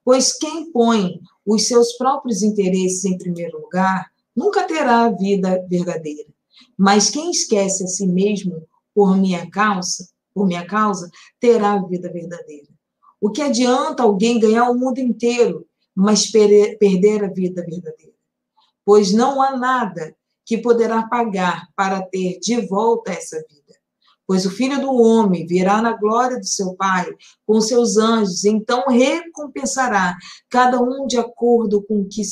[0.05, 6.29] Pois quem põe os seus próprios interesses em primeiro lugar nunca terá a vida verdadeira.
[6.77, 12.13] Mas quem esquece a si mesmo por minha causa, por minha causa, terá a vida
[12.13, 12.69] verdadeira.
[13.21, 15.67] O que adianta alguém ganhar o mundo inteiro
[16.01, 18.15] mas perder a vida verdadeira.
[18.85, 23.79] Pois não há nada que poderá pagar para ter de volta essa vida.
[24.27, 27.07] Pois o filho do homem virá na glória do seu Pai
[27.47, 30.17] com seus anjos, então recompensará
[30.49, 32.23] cada um de acordo com o que,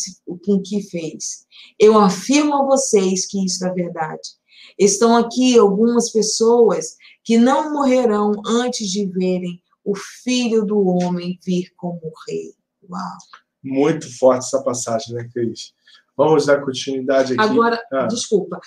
[0.44, 1.44] com que fez.
[1.78, 4.31] Eu afirmo a vocês que isso é verdade.
[4.78, 11.72] Estão aqui algumas pessoas que não morrerão antes de verem o filho do homem vir
[11.76, 12.54] como rei.
[12.88, 13.47] Uau!
[13.62, 15.72] Muito forte essa passagem, né, Cris?
[16.16, 17.42] Vamos dar continuidade aqui.
[17.42, 18.06] Agora, ah.
[18.06, 18.60] desculpa,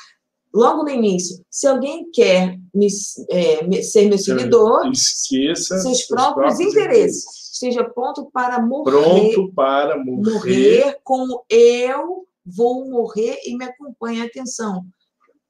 [0.53, 2.87] logo no início, se alguém quer me,
[3.29, 7.23] é, ser meu seguidor, esqueça seus próprios, próprios interesses.
[7.23, 7.41] interesses.
[7.53, 8.91] Esteja pronto para morrer.
[8.91, 10.31] Pronto para morrer.
[10.31, 14.21] Morrer como eu vou morrer e me acompanhe.
[14.21, 14.85] Atenção.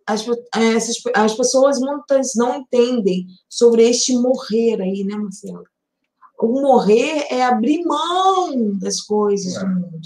[0.05, 5.63] As, essas, as pessoas muitas não entendem sobre este morrer aí, né, Marcelo?
[6.41, 9.59] O morrer é abrir mão das coisas é.
[9.59, 9.99] do mundo.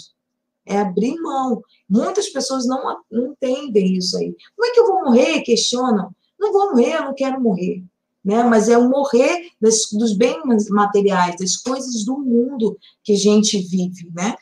[0.66, 1.62] É abrir mão.
[1.90, 4.36] Muitas pessoas não, não entendem isso aí.
[4.56, 5.42] Como é que eu vou morrer?
[5.42, 6.14] Questionam.
[6.40, 7.84] Não vou morrer, eu não quero morrer.
[8.24, 8.44] Né?
[8.44, 13.58] Mas é o morrer das, dos bens materiais, das coisas do mundo que a gente
[13.60, 14.36] vive, né?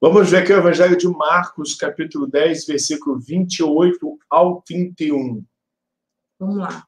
[0.00, 5.44] Vamos ver aqui o Evangelho de Marcos, capítulo 10, versículo 28 ao 31.
[6.38, 6.84] Vamos lá.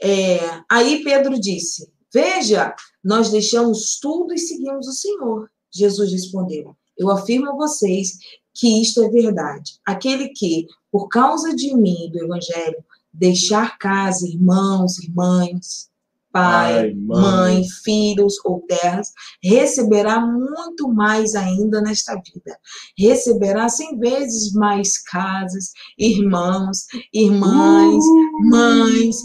[0.00, 5.50] É, aí Pedro disse: Veja, nós deixamos tudo e seguimos o Senhor.
[5.72, 8.18] Jesus respondeu: Eu afirmo a vocês
[8.54, 9.78] que isto é verdade.
[9.86, 15.90] Aquele que, por causa de mim, do Evangelho, deixar casa, irmãos, irmãs,
[16.32, 17.20] pai, Ai, mãe.
[17.20, 22.58] mãe, filhos ou terras, receberá muito mais ainda nesta vida.
[22.96, 28.48] Receberá cem vezes mais casas, irmãos, irmãs, uh!
[28.48, 29.16] mães,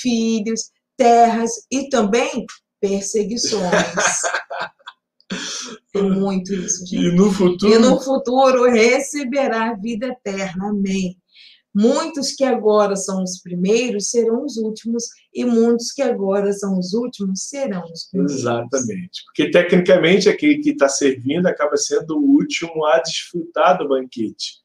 [0.00, 2.46] filhos, terras e também
[2.84, 3.62] perseguições.
[5.94, 7.06] É muito isso, gente.
[7.06, 7.72] E no futuro?
[7.72, 10.68] E no futuro receberá a vida eterna.
[10.68, 11.16] Amém.
[11.74, 16.92] Muitos que agora são os primeiros serão os últimos, e muitos que agora são os
[16.92, 18.38] últimos serão os primeiros.
[18.38, 19.24] Exatamente.
[19.24, 24.58] Porque, tecnicamente, aquele que está servindo acaba sendo o último a desfrutar do banquete.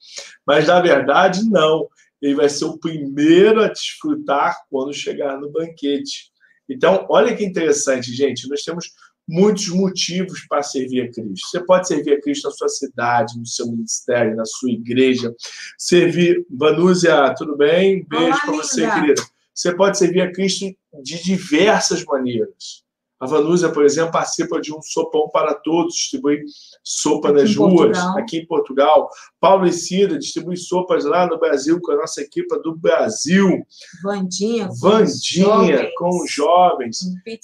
[0.46, 1.88] Mas, na verdade, não.
[2.22, 6.32] Ele vai ser o primeiro a desfrutar quando chegar no banquete.
[6.70, 8.48] Então, olha que interessante, gente.
[8.48, 8.92] Nós temos
[9.28, 11.48] muitos motivos para servir a Cristo.
[11.50, 15.34] Você pode servir a Cristo na sua cidade, no seu ministério, na sua igreja.
[15.78, 16.46] Servir.
[16.50, 18.06] Vanúzia, tudo bem?
[18.10, 19.22] Beijo para você, querida.
[19.54, 20.66] Você pode servir a Cristo
[21.04, 22.84] de diversas maneiras.
[23.20, 26.46] A Vanusa, por exemplo, participa de um sopão para todos, distribui
[26.82, 28.18] sopa aqui nas ruas, Portugal.
[28.18, 29.10] aqui em Portugal.
[29.42, 33.62] Paulo e Cida distribui sopas lá no Brasil com a nossa equipe do Brasil.
[34.02, 34.70] Vandinha.
[34.80, 37.00] Vandinha com os jovens.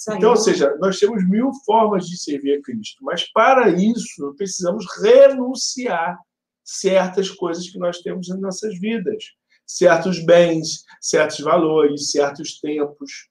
[0.08, 4.86] Então, ou seja, nós temos mil formas de servir a Cristo, mas para isso precisamos
[5.02, 6.18] renunciar
[6.64, 9.24] certas coisas que nós temos em nossas vidas,
[9.66, 13.28] certos bens, certos valores, certos tempos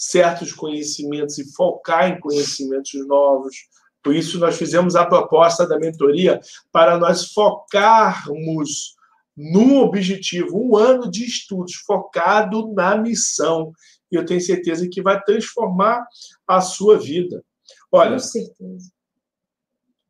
[0.00, 3.54] certos conhecimentos e focar em conhecimentos novos.
[4.02, 6.40] Por isso, nós fizemos a proposta da mentoria
[6.72, 8.94] para nós focarmos
[9.36, 13.72] num objetivo, um ano de estudos focado na missão.
[14.10, 16.02] E eu tenho certeza que vai transformar
[16.48, 17.44] a sua vida.
[17.92, 18.90] Olha, Com certeza.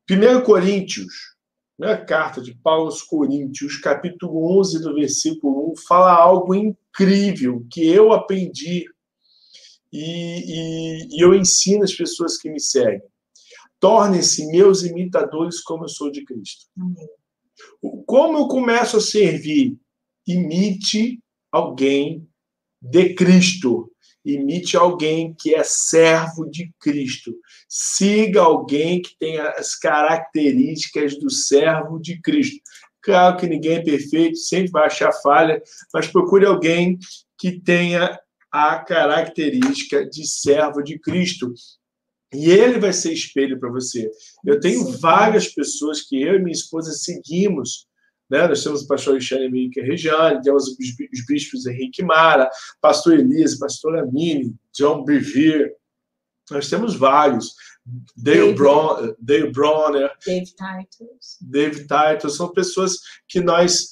[0.08, 1.12] 1 Coríntios,
[1.76, 7.88] né, carta de Paulo aos Coríntios, capítulo 11, do versículo 1, fala algo incrível que
[7.88, 8.86] eu aprendi
[9.92, 13.02] e, e, e eu ensino as pessoas que me seguem.
[13.78, 16.66] Tornem-se meus imitadores como eu sou de Cristo.
[18.06, 19.76] Como eu começo a servir?
[20.26, 21.18] Imite
[21.50, 22.28] alguém
[22.80, 23.90] de Cristo.
[24.24, 27.34] Imite alguém que é servo de Cristo.
[27.68, 32.60] Siga alguém que tenha as características do servo de Cristo.
[33.02, 36.98] Claro que ninguém é perfeito, sempre vai achar falha, mas procure alguém
[37.38, 38.18] que tenha
[38.50, 41.52] a característica de servo de Cristo.
[42.32, 44.10] E ele vai ser espelho para você.
[44.44, 44.96] Eu tenho Sim.
[44.98, 47.88] várias pessoas que eu e minha esposa seguimos.
[48.30, 48.46] Né?
[48.46, 52.48] Nós temos o pastor Alexandre Henrique Regiane, temos os bispos Henrique Mara,
[52.80, 55.72] pastor Elise, pastor Amine, John Bevere.
[56.50, 57.54] Nós temos vários.
[58.16, 60.10] Dale, Bron, Dale Bronner.
[60.24, 61.38] Dave Titus.
[61.40, 62.36] Dave Titus.
[62.36, 62.98] São pessoas
[63.28, 63.90] que nós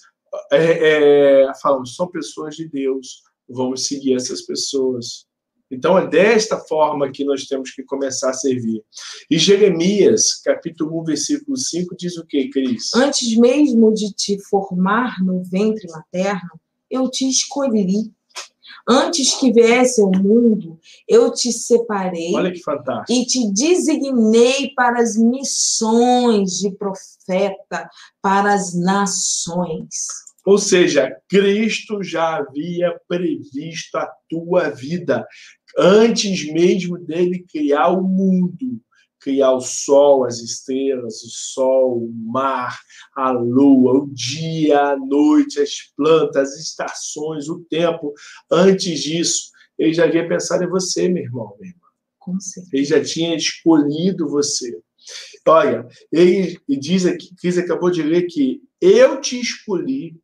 [0.52, 5.26] é, é, falamos, são pessoas de Deus vamos seguir essas pessoas.
[5.70, 8.82] Então é desta forma que nós temos que começar a servir.
[9.30, 12.94] E Jeremias, capítulo 1, versículo 5, diz o que, Cris?
[12.94, 16.58] Antes mesmo de te formar no ventre materno,
[16.90, 18.10] eu te escolhi.
[18.88, 22.34] Antes que viesse ao mundo, eu te separei.
[22.34, 23.12] Olha que fantástico.
[23.12, 27.90] E te designei para as missões de profeta
[28.22, 30.27] para as nações.
[30.48, 35.22] Ou seja, Cristo já havia previsto a tua vida
[35.76, 38.80] antes mesmo dele criar o mundo,
[39.20, 42.78] criar o sol, as estrelas, o sol, o mar,
[43.14, 48.14] a lua, o dia, a noite, as plantas, as estações, o tempo.
[48.50, 52.38] Antes disso, ele já havia pensado em você, meu irmão, minha irmã.
[52.72, 54.80] Ele já tinha escolhido você.
[55.46, 60.16] Olha, ele diz aqui, Cris acabou de ler que eu te escolhi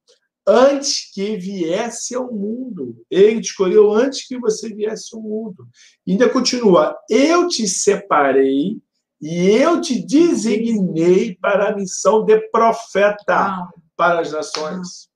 [0.47, 3.05] antes que viesse ao mundo.
[3.11, 5.67] Ele te escolheu antes que você viesse ao mundo.
[6.07, 8.79] E ainda continua: eu te separei
[9.21, 15.09] e eu te designei para a missão de profeta para as nações.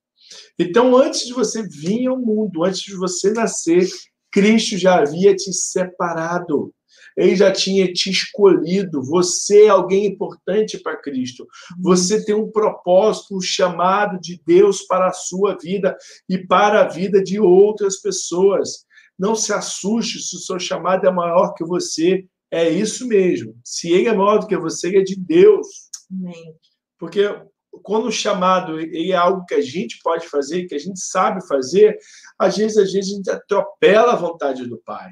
[0.57, 3.87] Então, antes de você vir ao mundo, antes de você nascer,
[4.31, 6.73] Cristo já havia te separado.
[7.19, 9.03] Ele já tinha te escolhido.
[9.03, 11.45] Você é alguém importante para Cristo.
[11.79, 15.95] Você tem um propósito, um chamado de Deus para a sua vida
[16.29, 18.85] e para a vida de outras pessoas.
[19.17, 22.25] Não se assuste se o seu chamado é maior que você.
[22.49, 23.55] É isso mesmo.
[23.63, 25.67] Se ele é maior do que você, ele é de Deus.
[26.09, 26.55] Amém.
[26.97, 27.21] Porque
[27.83, 31.45] quando o chamado ele é algo que a gente pode fazer, que a gente sabe
[31.47, 31.97] fazer,
[32.37, 35.11] às vezes, às vezes a gente atropela a vontade do Pai.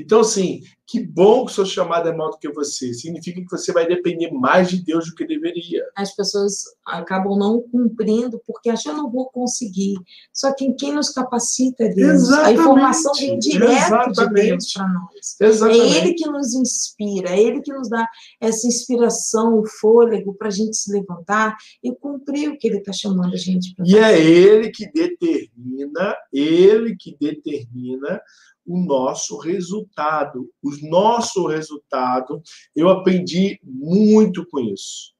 [0.00, 2.94] Então, assim, que bom que o seu chamado é maior do que você.
[2.94, 5.84] Significa que você vai depender mais de Deus do que deveria.
[5.94, 9.96] As pessoas acabam não cumprindo porque acham que eu não vou conseguir.
[10.32, 12.22] Só que quem nos capacita é Deus.
[12.22, 12.48] Exatamente.
[12.48, 15.36] A informação vem direto de Deus para nós.
[15.38, 15.94] Exatamente.
[15.94, 18.08] É Ele que nos inspira, é Ele que nos dá
[18.40, 22.92] essa inspiração, o fôlego para a gente se levantar e cumprir o que Ele está
[22.92, 23.94] chamando a gente para fazer.
[23.94, 28.22] E é Ele que determina, Ele que determina
[28.68, 30.50] o nosso resultado.
[30.62, 32.42] O nosso resultado,
[32.76, 35.14] eu aprendi muito com isso.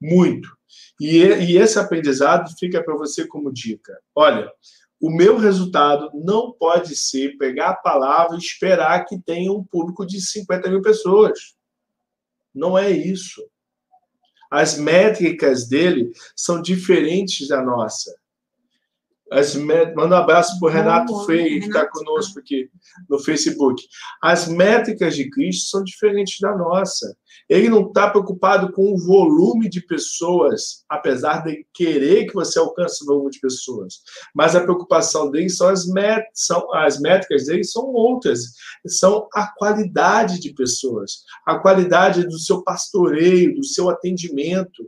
[0.00, 0.48] Muito.
[1.00, 3.98] E, e esse aprendizado fica para você como dica.
[4.14, 4.52] Olha,
[5.00, 10.06] o meu resultado não pode ser pegar a palavra e esperar que tenha um público
[10.06, 11.56] de 50 mil pessoas.
[12.54, 13.42] Não é isso.
[14.50, 18.19] As métricas dele são diferentes da nossa.
[19.30, 19.94] As met...
[19.94, 22.68] Manda um abraço para o Renato Freire, que está conosco aqui
[23.08, 23.82] no Facebook.
[24.22, 27.16] As métricas de Cristo são diferentes da nossa.
[27.48, 33.02] Ele não está preocupado com o volume de pessoas, apesar de querer que você alcance
[33.04, 34.00] o volume de pessoas.
[34.34, 36.24] Mas a preocupação dele são as, met...
[36.34, 36.74] são...
[36.74, 38.40] as métricas dele são outras.
[38.86, 44.84] São a qualidade de pessoas, a qualidade do seu pastoreio, do seu atendimento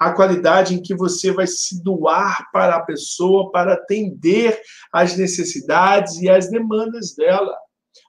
[0.00, 4.58] a qualidade em que você vai se doar para a pessoa para atender
[4.90, 7.54] às necessidades e às demandas dela.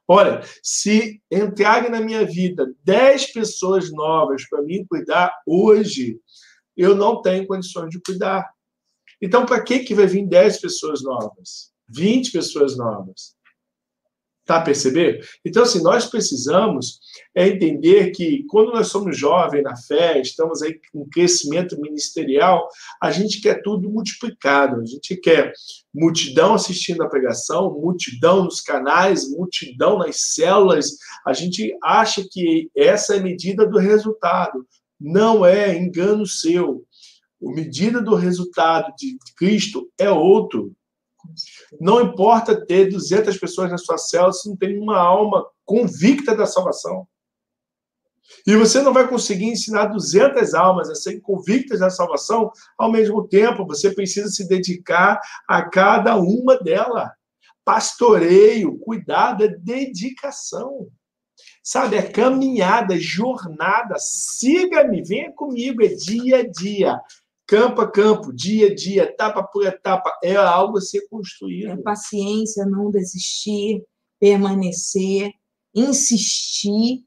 [0.07, 6.17] Olha, se entrarem na minha vida 10 pessoas novas para mim cuidar hoje,
[6.77, 8.49] eu não tenho condições de cuidar.
[9.21, 11.73] Então, para que, que vai vir 10 pessoas novas?
[11.89, 13.35] 20 pessoas novas?
[14.51, 15.25] Tá a perceber?
[15.45, 16.99] Então, assim, nós precisamos
[17.33, 22.67] é entender que quando nós somos jovens na fé, estamos aí com crescimento ministerial,
[23.01, 24.81] a gente quer tudo multiplicado.
[24.81, 25.53] A gente quer
[25.95, 30.97] multidão assistindo a pregação, multidão nos canais, multidão nas células.
[31.25, 34.67] A gente acha que essa é a medida do resultado.
[34.99, 36.83] Não é engano seu.
[37.41, 40.73] A medida do resultado de Cristo é outro.
[41.79, 46.45] Não importa ter 200 pessoas na sua célula se não tem uma alma convicta da
[46.45, 47.07] salvação.
[48.45, 53.27] E você não vai conseguir ensinar 200 almas a serem convictas da salvação ao mesmo
[53.27, 53.65] tempo.
[53.67, 57.09] Você precisa se dedicar a cada uma delas.
[57.63, 60.87] Pastoreio, cuidado, é dedicação.
[61.63, 63.95] Sabe, é caminhada, jornada.
[63.99, 66.99] Siga-me, venha comigo, é dia a dia
[67.51, 71.71] campo a campo, dia a dia, etapa por etapa, é algo a ser construído.
[71.71, 73.83] É paciência, não desistir,
[74.17, 75.33] permanecer,
[75.75, 77.03] insistir,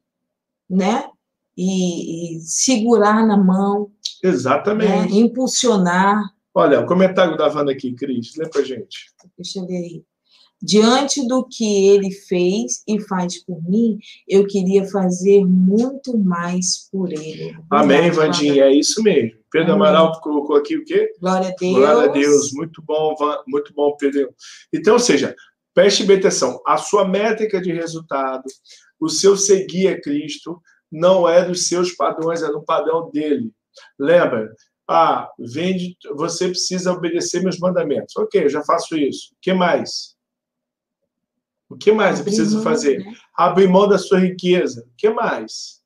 [0.69, 1.09] né?
[1.57, 3.91] E, e segurar na mão.
[4.23, 5.15] Exatamente.
[5.15, 5.19] Né?
[5.19, 6.23] Impulsionar.
[6.53, 9.13] Olha, o comentário da Wanda aqui, Cris, lê pra gente.
[9.39, 10.05] Deixa eu ver aí.
[10.61, 17.13] Diante do que ele fez e faz por mim, eu queria fazer muito mais por
[17.13, 17.57] ele.
[17.71, 19.44] Amém, Vandinha, é isso mesmo.
[19.55, 19.75] Pedro.
[19.75, 21.13] Amaral colocou aqui o quê?
[21.21, 21.77] Glória a Deus.
[21.77, 22.53] Glória a Deus.
[22.53, 23.15] Muito bom,
[23.47, 24.35] muito bom, Pedro.
[24.73, 25.33] Então, ou seja,
[25.73, 26.61] preste bem atenção.
[26.67, 28.43] A sua métrica de resultado,
[28.99, 33.53] o seu seguir a Cristo, não é dos seus padrões, é do padrão dele.
[33.97, 34.53] Lembra?
[34.89, 38.17] Ah, vende, você precisa obedecer meus mandamentos.
[38.17, 39.35] Ok, eu já faço isso.
[39.35, 40.17] O que mais?
[41.71, 43.05] O que mais eu preciso fazer?
[43.05, 43.13] Né?
[43.37, 44.85] Abrir mão da sua riqueza.
[44.85, 45.81] O que mais?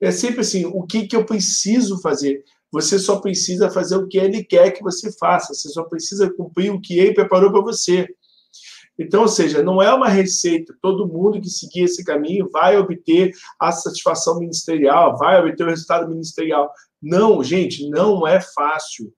[0.00, 2.44] É sempre assim, o que, que eu preciso fazer?
[2.72, 6.72] Você só precisa fazer o que ele quer que você faça, você só precisa cumprir
[6.72, 8.08] o que ele preparou para você.
[8.98, 13.32] Então, ou seja, não é uma receita, todo mundo que seguir esse caminho vai obter
[13.60, 16.70] a satisfação ministerial, vai obter o resultado ministerial.
[17.00, 19.12] Não, gente, não é fácil.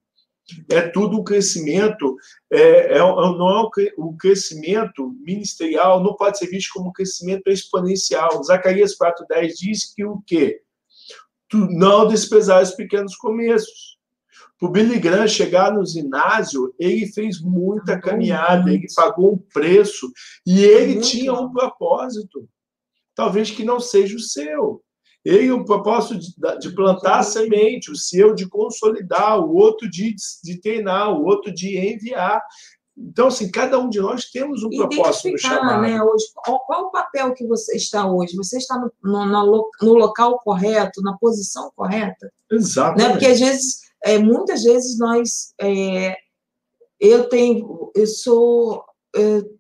[0.71, 2.17] É tudo um crescimento,
[2.53, 8.43] é, é, não é o crescimento ministerial não pode ser visto como um crescimento exponencial.
[8.45, 10.61] Zacarias 4,10 diz que o quê?
[11.49, 13.95] Tu não desprezar os pequenos começos.
[14.59, 20.11] Para o Billy Graham chegar no ginásio, ele fez muita caminhada, ele pagou um preço
[20.47, 22.49] e ele tinha um propósito.
[23.15, 24.83] Talvez que não seja o seu.
[25.25, 30.15] Ele, o propósito de, de plantar a semente, o seu de consolidar, o outro de,
[30.43, 32.43] de treinar, o outro de enviar.
[32.97, 35.83] Então, assim, cada um de nós temos um propósito no chamado.
[35.83, 38.37] Né, hoje, qual, o papel que você está hoje?
[38.37, 42.33] Você está no, no, no local correto, na posição correta?
[42.51, 42.97] Exato.
[42.97, 43.11] Né?
[43.11, 45.55] Porque, às vezes, é, muitas vezes nós...
[45.61, 46.17] É,
[47.01, 47.91] eu tenho...
[47.95, 48.85] Eu sou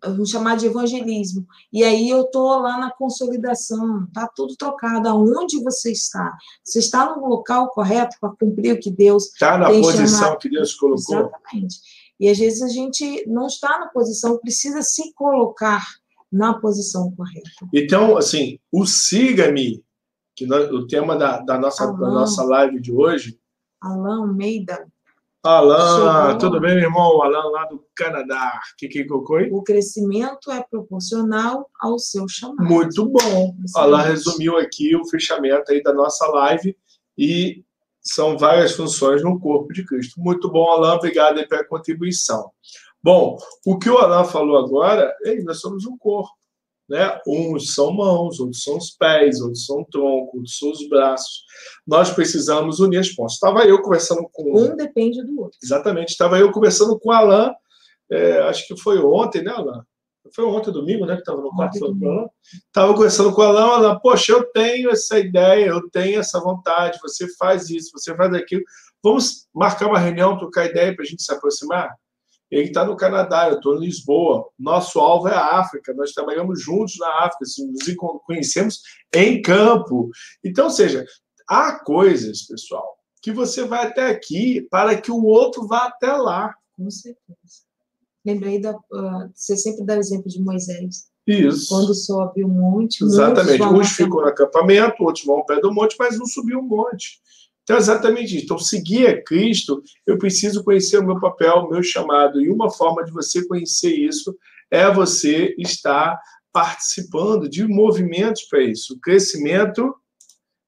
[0.02, 1.46] vamos chamar de evangelismo.
[1.72, 5.08] E aí eu estou lá na consolidação, tá tudo trocado.
[5.08, 6.32] Aonde você está?
[6.64, 10.38] Você está no local correto para cumprir o que Deus está na posição chamado.
[10.38, 11.16] que Deus colocou.
[11.16, 11.76] Exatamente.
[12.18, 15.84] E às vezes a gente não está na posição, precisa se colocar
[16.30, 17.50] na posição correta.
[17.72, 19.84] Então, assim, o siga-me,
[20.34, 23.38] que nós, o tema da, da, nossa, da nossa live de hoje.
[23.80, 24.86] Alain Almeida.
[25.44, 27.22] Alain, tudo bem, meu irmão?
[27.22, 28.60] Alain lá do Canadá.
[28.72, 29.50] O que que aí?
[29.52, 32.64] O crescimento é proporcional ao seu chamado.
[32.64, 33.54] Muito bom.
[33.76, 36.76] Alain resumiu aqui o fechamento aí da nossa live
[37.16, 37.63] e
[38.04, 40.20] são várias funções no corpo de Cristo.
[40.20, 42.50] Muito bom, Alain, obrigado aí pela contribuição.
[43.02, 46.30] Bom, o que o Alain falou agora, é nós somos um corpo.
[46.86, 47.18] Né?
[47.26, 51.44] Uns são mãos, outros são os pés, outros são o tronco, outros são os braços.
[51.86, 53.34] Nós precisamos unir as pontas.
[53.34, 54.54] Estava eu conversando com.
[54.54, 55.58] Um depende do outro.
[55.62, 56.10] Exatamente.
[56.10, 57.52] Estava eu conversando com o Alain,
[58.10, 59.80] é, acho que foi ontem, né, Alain?
[60.32, 61.14] Foi ontem, domingo, né?
[61.14, 62.28] Que estava no quarto falando com o Alain.
[62.66, 66.98] Estava conversando com o Alain, Alain, poxa, eu tenho essa ideia, eu tenho essa vontade,
[67.02, 68.62] você faz isso, você faz aquilo.
[69.02, 71.94] Vamos marcar uma reunião, trocar ideia para a gente se aproximar?
[72.50, 74.48] Ele está no Canadá, eu estou em Lisboa.
[74.58, 75.92] Nosso alvo é a África.
[75.92, 78.80] Nós trabalhamos juntos na África, assim, nos conhecemos
[79.12, 80.08] em campo.
[80.42, 81.04] Então, ou seja,
[81.48, 86.54] há coisas, pessoal, que você vai até aqui para que o outro vá até lá.
[86.76, 87.63] Com certeza.
[88.24, 88.72] Lembrei da.
[88.72, 91.06] Uh, você sempre dá o exemplo de Moisés.
[91.26, 91.68] Isso.
[91.68, 93.02] Quando sobe o monte.
[93.02, 93.62] Exatamente.
[93.62, 97.20] Uns ficam no acampamento, outros vão ao pé do monte, mas não subiu o monte.
[97.62, 98.44] Então, é exatamente isso.
[98.44, 102.40] Então, seguir a Cristo, eu preciso conhecer o meu papel, o meu chamado.
[102.40, 104.36] E uma forma de você conhecer isso
[104.70, 106.18] é você estar
[106.52, 108.94] participando de movimentos para isso.
[108.94, 109.94] O crescimento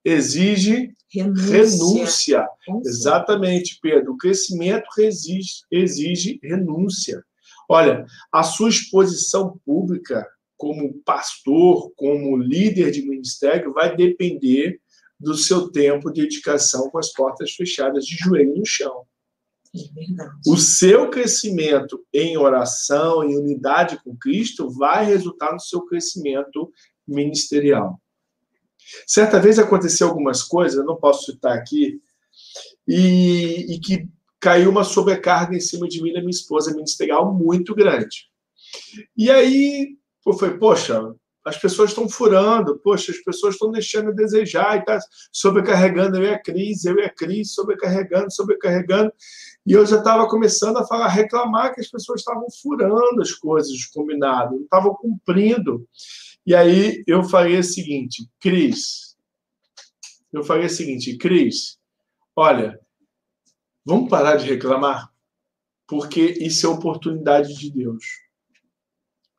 [0.05, 2.49] exige renúncia.
[2.67, 2.91] renúncia.
[2.91, 4.13] Exatamente, Pedro.
[4.13, 7.23] O crescimento exige, exige renúncia.
[7.69, 14.81] Olha, a sua exposição pública como pastor, como líder de ministério, vai depender
[15.19, 19.05] do seu tempo de dedicação com as portas fechadas de joelho no chão.
[19.75, 26.73] É o seu crescimento em oração, em unidade com Cristo, vai resultar no seu crescimento
[27.07, 28.01] ministerial.
[29.07, 32.01] Certa vez aconteceu algumas coisas, eu não posso citar aqui,
[32.87, 34.09] e, e que
[34.41, 38.29] caiu uma sobrecarga em cima de mim e minha esposa ministerial muito grande.
[39.17, 41.15] E aí, eu falei, poxa,
[41.47, 44.99] as pessoas estão furando, poxa, as pessoas estão deixando a desejar e está
[45.31, 49.13] sobrecarregando eu e a Cris, eu e a Cris, sobrecarregando, sobrecarregando.
[49.65, 53.85] E eu já estava começando a falar, reclamar que as pessoas estavam furando as coisas
[53.87, 55.87] combinadas, não estavam cumprindo.
[56.45, 59.17] E aí eu falei o seguinte, Cris,
[60.33, 61.79] eu falei o seguinte, Cris,
[62.35, 62.81] olha,
[63.87, 65.13] vamos parar de reclamar,
[65.87, 68.05] porque isso é oportunidade de Deus.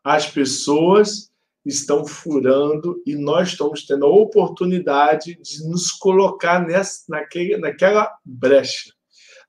[0.01, 1.29] As pessoas
[1.65, 8.93] estão furando e nós estamos tendo a oportunidade de nos colocar nessa, naquele, naquela brecha.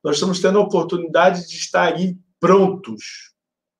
[0.02, 3.32] Nós estamos tendo a oportunidade de estar aí prontos.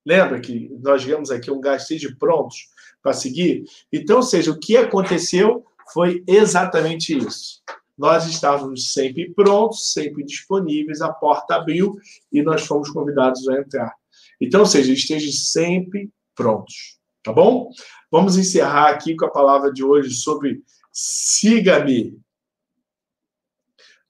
[0.07, 2.69] Lembra que nós vemos aqui um gasto de prontos
[3.03, 3.65] para seguir?
[3.93, 7.61] Então, ou seja, o que aconteceu foi exatamente isso.
[7.99, 11.97] Nós estávamos sempre prontos, sempre disponíveis, a porta abriu
[12.33, 13.93] e nós fomos convidados a entrar.
[14.41, 16.99] Então, ou seja, esteja sempre prontos.
[17.25, 17.71] Tá bom?
[18.11, 22.17] Vamos encerrar aqui com a palavra de hoje sobre siga-me.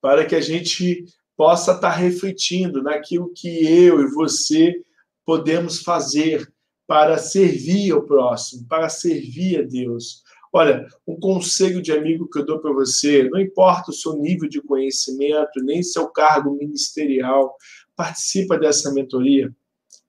[0.01, 4.82] Para que a gente possa estar refletindo naquilo que eu e você
[5.24, 6.53] podemos fazer
[6.86, 10.22] para servir ao próximo, para servir a Deus.
[10.53, 14.49] Olha, um conselho de amigo que eu dou para você, não importa o seu nível
[14.49, 17.55] de conhecimento, nem seu cargo ministerial,
[17.94, 19.55] participa dessa mentoria,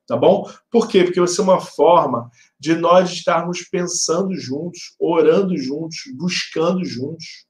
[0.07, 0.49] tá bom?
[0.71, 1.03] Por quê?
[1.03, 7.45] Porque vai ser uma forma de nós estarmos pensando juntos, orando juntos, buscando juntos.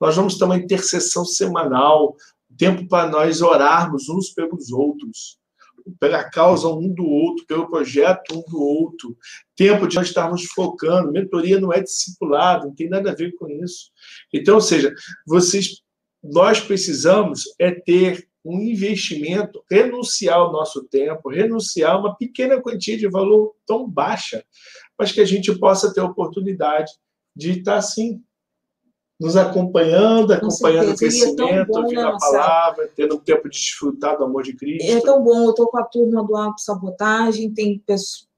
[0.00, 2.16] Nós vamos ter uma intercessão semanal,
[2.56, 5.39] tempo para nós orarmos uns pelos outros
[5.98, 9.16] pela causa um do outro, pelo projeto um do outro,
[9.56, 11.12] tempo de nós estarmos focando.
[11.12, 13.90] Mentoria não é discipulado, não tem nada a ver com isso.
[14.32, 14.94] Então, ou seja,
[15.26, 15.82] vocês,
[16.22, 22.96] nós precisamos é ter um investimento, renunciar ao nosso tempo, renunciar a uma pequena quantia
[22.96, 24.42] de valor tão baixa,
[24.98, 26.90] mas que a gente possa ter a oportunidade
[27.36, 28.22] de estar assim,
[29.20, 31.42] nos acompanhando, acompanhando o é crescimento,
[31.76, 34.90] ouvindo né, a palavra, tendo um tempo de desfrutar do amor de Cristo.
[34.90, 37.82] É tão bom, eu estou com a turma do Auto Sabotagem, tem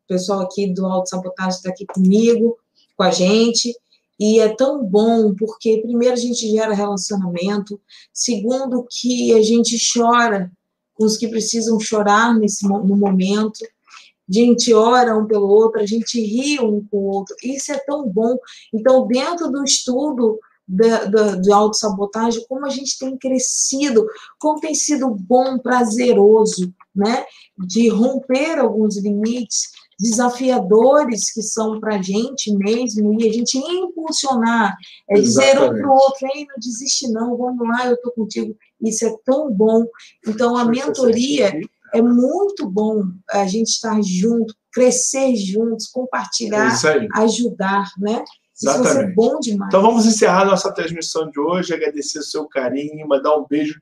[0.09, 2.59] pessoal aqui do Auto Sabotagem está aqui comigo,
[2.97, 3.73] com a gente,
[4.19, 7.81] e é tão bom porque, primeiro, a gente gera relacionamento,
[8.13, 10.51] segundo, que a gente chora
[10.95, 15.87] com os que precisam chorar nesse, no momento, a gente ora um pelo outro, a
[15.87, 18.37] gente ri um com o outro, isso é tão bom.
[18.73, 20.41] Então, dentro do estudo
[20.73, 24.07] da, da, de autossabotagem, como a gente tem crescido,
[24.39, 27.25] como tem sido bom, prazeroso, né?
[27.59, 29.71] De romper alguns limites
[30.01, 34.77] desafiadores que são para a gente mesmo, e a gente impulsionar,
[35.09, 38.57] é dizer um para o outro, Ei, não desiste não, vamos lá, eu estou contigo,
[38.81, 39.85] isso é tão bom.
[40.27, 41.53] Então, a mentoria
[41.95, 48.25] é muito bom a gente estar junto, crescer juntos, compartilhar, é ajudar, né?
[48.63, 49.15] Exatamente.
[49.15, 49.69] bom demais.
[49.69, 53.81] Então vamos encerrar nossa transmissão de hoje, agradecer o seu carinho, mandar um beijo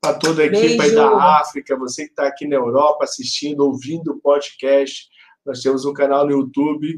[0.00, 4.12] para toda a equipe aí da África, você que está aqui na Europa assistindo, ouvindo
[4.12, 5.08] o podcast.
[5.44, 6.94] Nós temos um canal no YouTube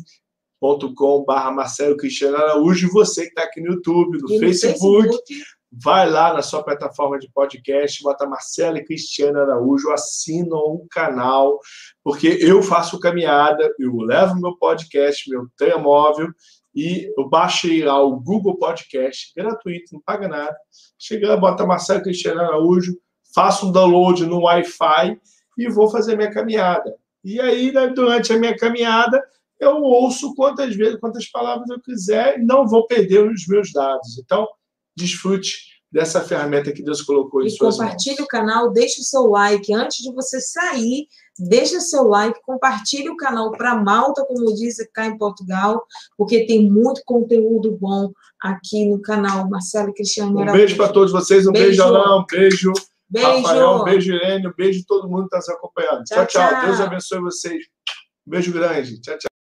[1.26, 6.09] barra Marcelo Cristiano Araújo, e você que está aqui no YouTube, no, Facebook, Facebook, vai
[6.09, 11.59] lá na sua plataforma de podcast, bota Marcelo e Cristiano Araújo, assina o canal,
[12.05, 16.28] porque eu faço caminhada, eu levo meu podcast, meu telemóvel,
[16.75, 20.57] e eu baixei lá o Google Podcast, gratuito, não paga nada.
[20.99, 22.97] Chega lá, bota Marcelo Cristiano Araújo,
[23.35, 25.20] faço um download no Wi-Fi
[25.59, 26.97] e vou fazer minha caminhada.
[27.25, 29.23] E aí, né, durante a minha caminhada,
[29.61, 34.18] eu ouço quantas vezes, quantas palavras eu quiser e não vou perder os meus dados.
[34.18, 34.49] Então,
[34.97, 37.91] desfrute dessa ferramenta que Deus colocou em e suas mãos.
[37.91, 41.07] compartilhe o canal, deixe o seu like antes de você sair
[41.39, 45.83] Deixa seu like, compartilhe o canal para Malta, como diz cá em Portugal,
[46.16, 50.39] porque tem muito conteúdo bom aqui no canal Marcelo e Cristiano.
[50.39, 52.72] Um beijo para todos vocês, um beijo, Alain, um beijo,
[53.09, 53.28] beijo.
[53.28, 56.05] Rafael, um beijo Irene, um beijo todo mundo que está nos acompanhando.
[56.05, 56.66] Tchau, tchau, tchau.
[56.66, 57.64] Deus abençoe vocês.
[58.26, 59.01] Um beijo grande.
[59.01, 59.32] Tchau, tchau.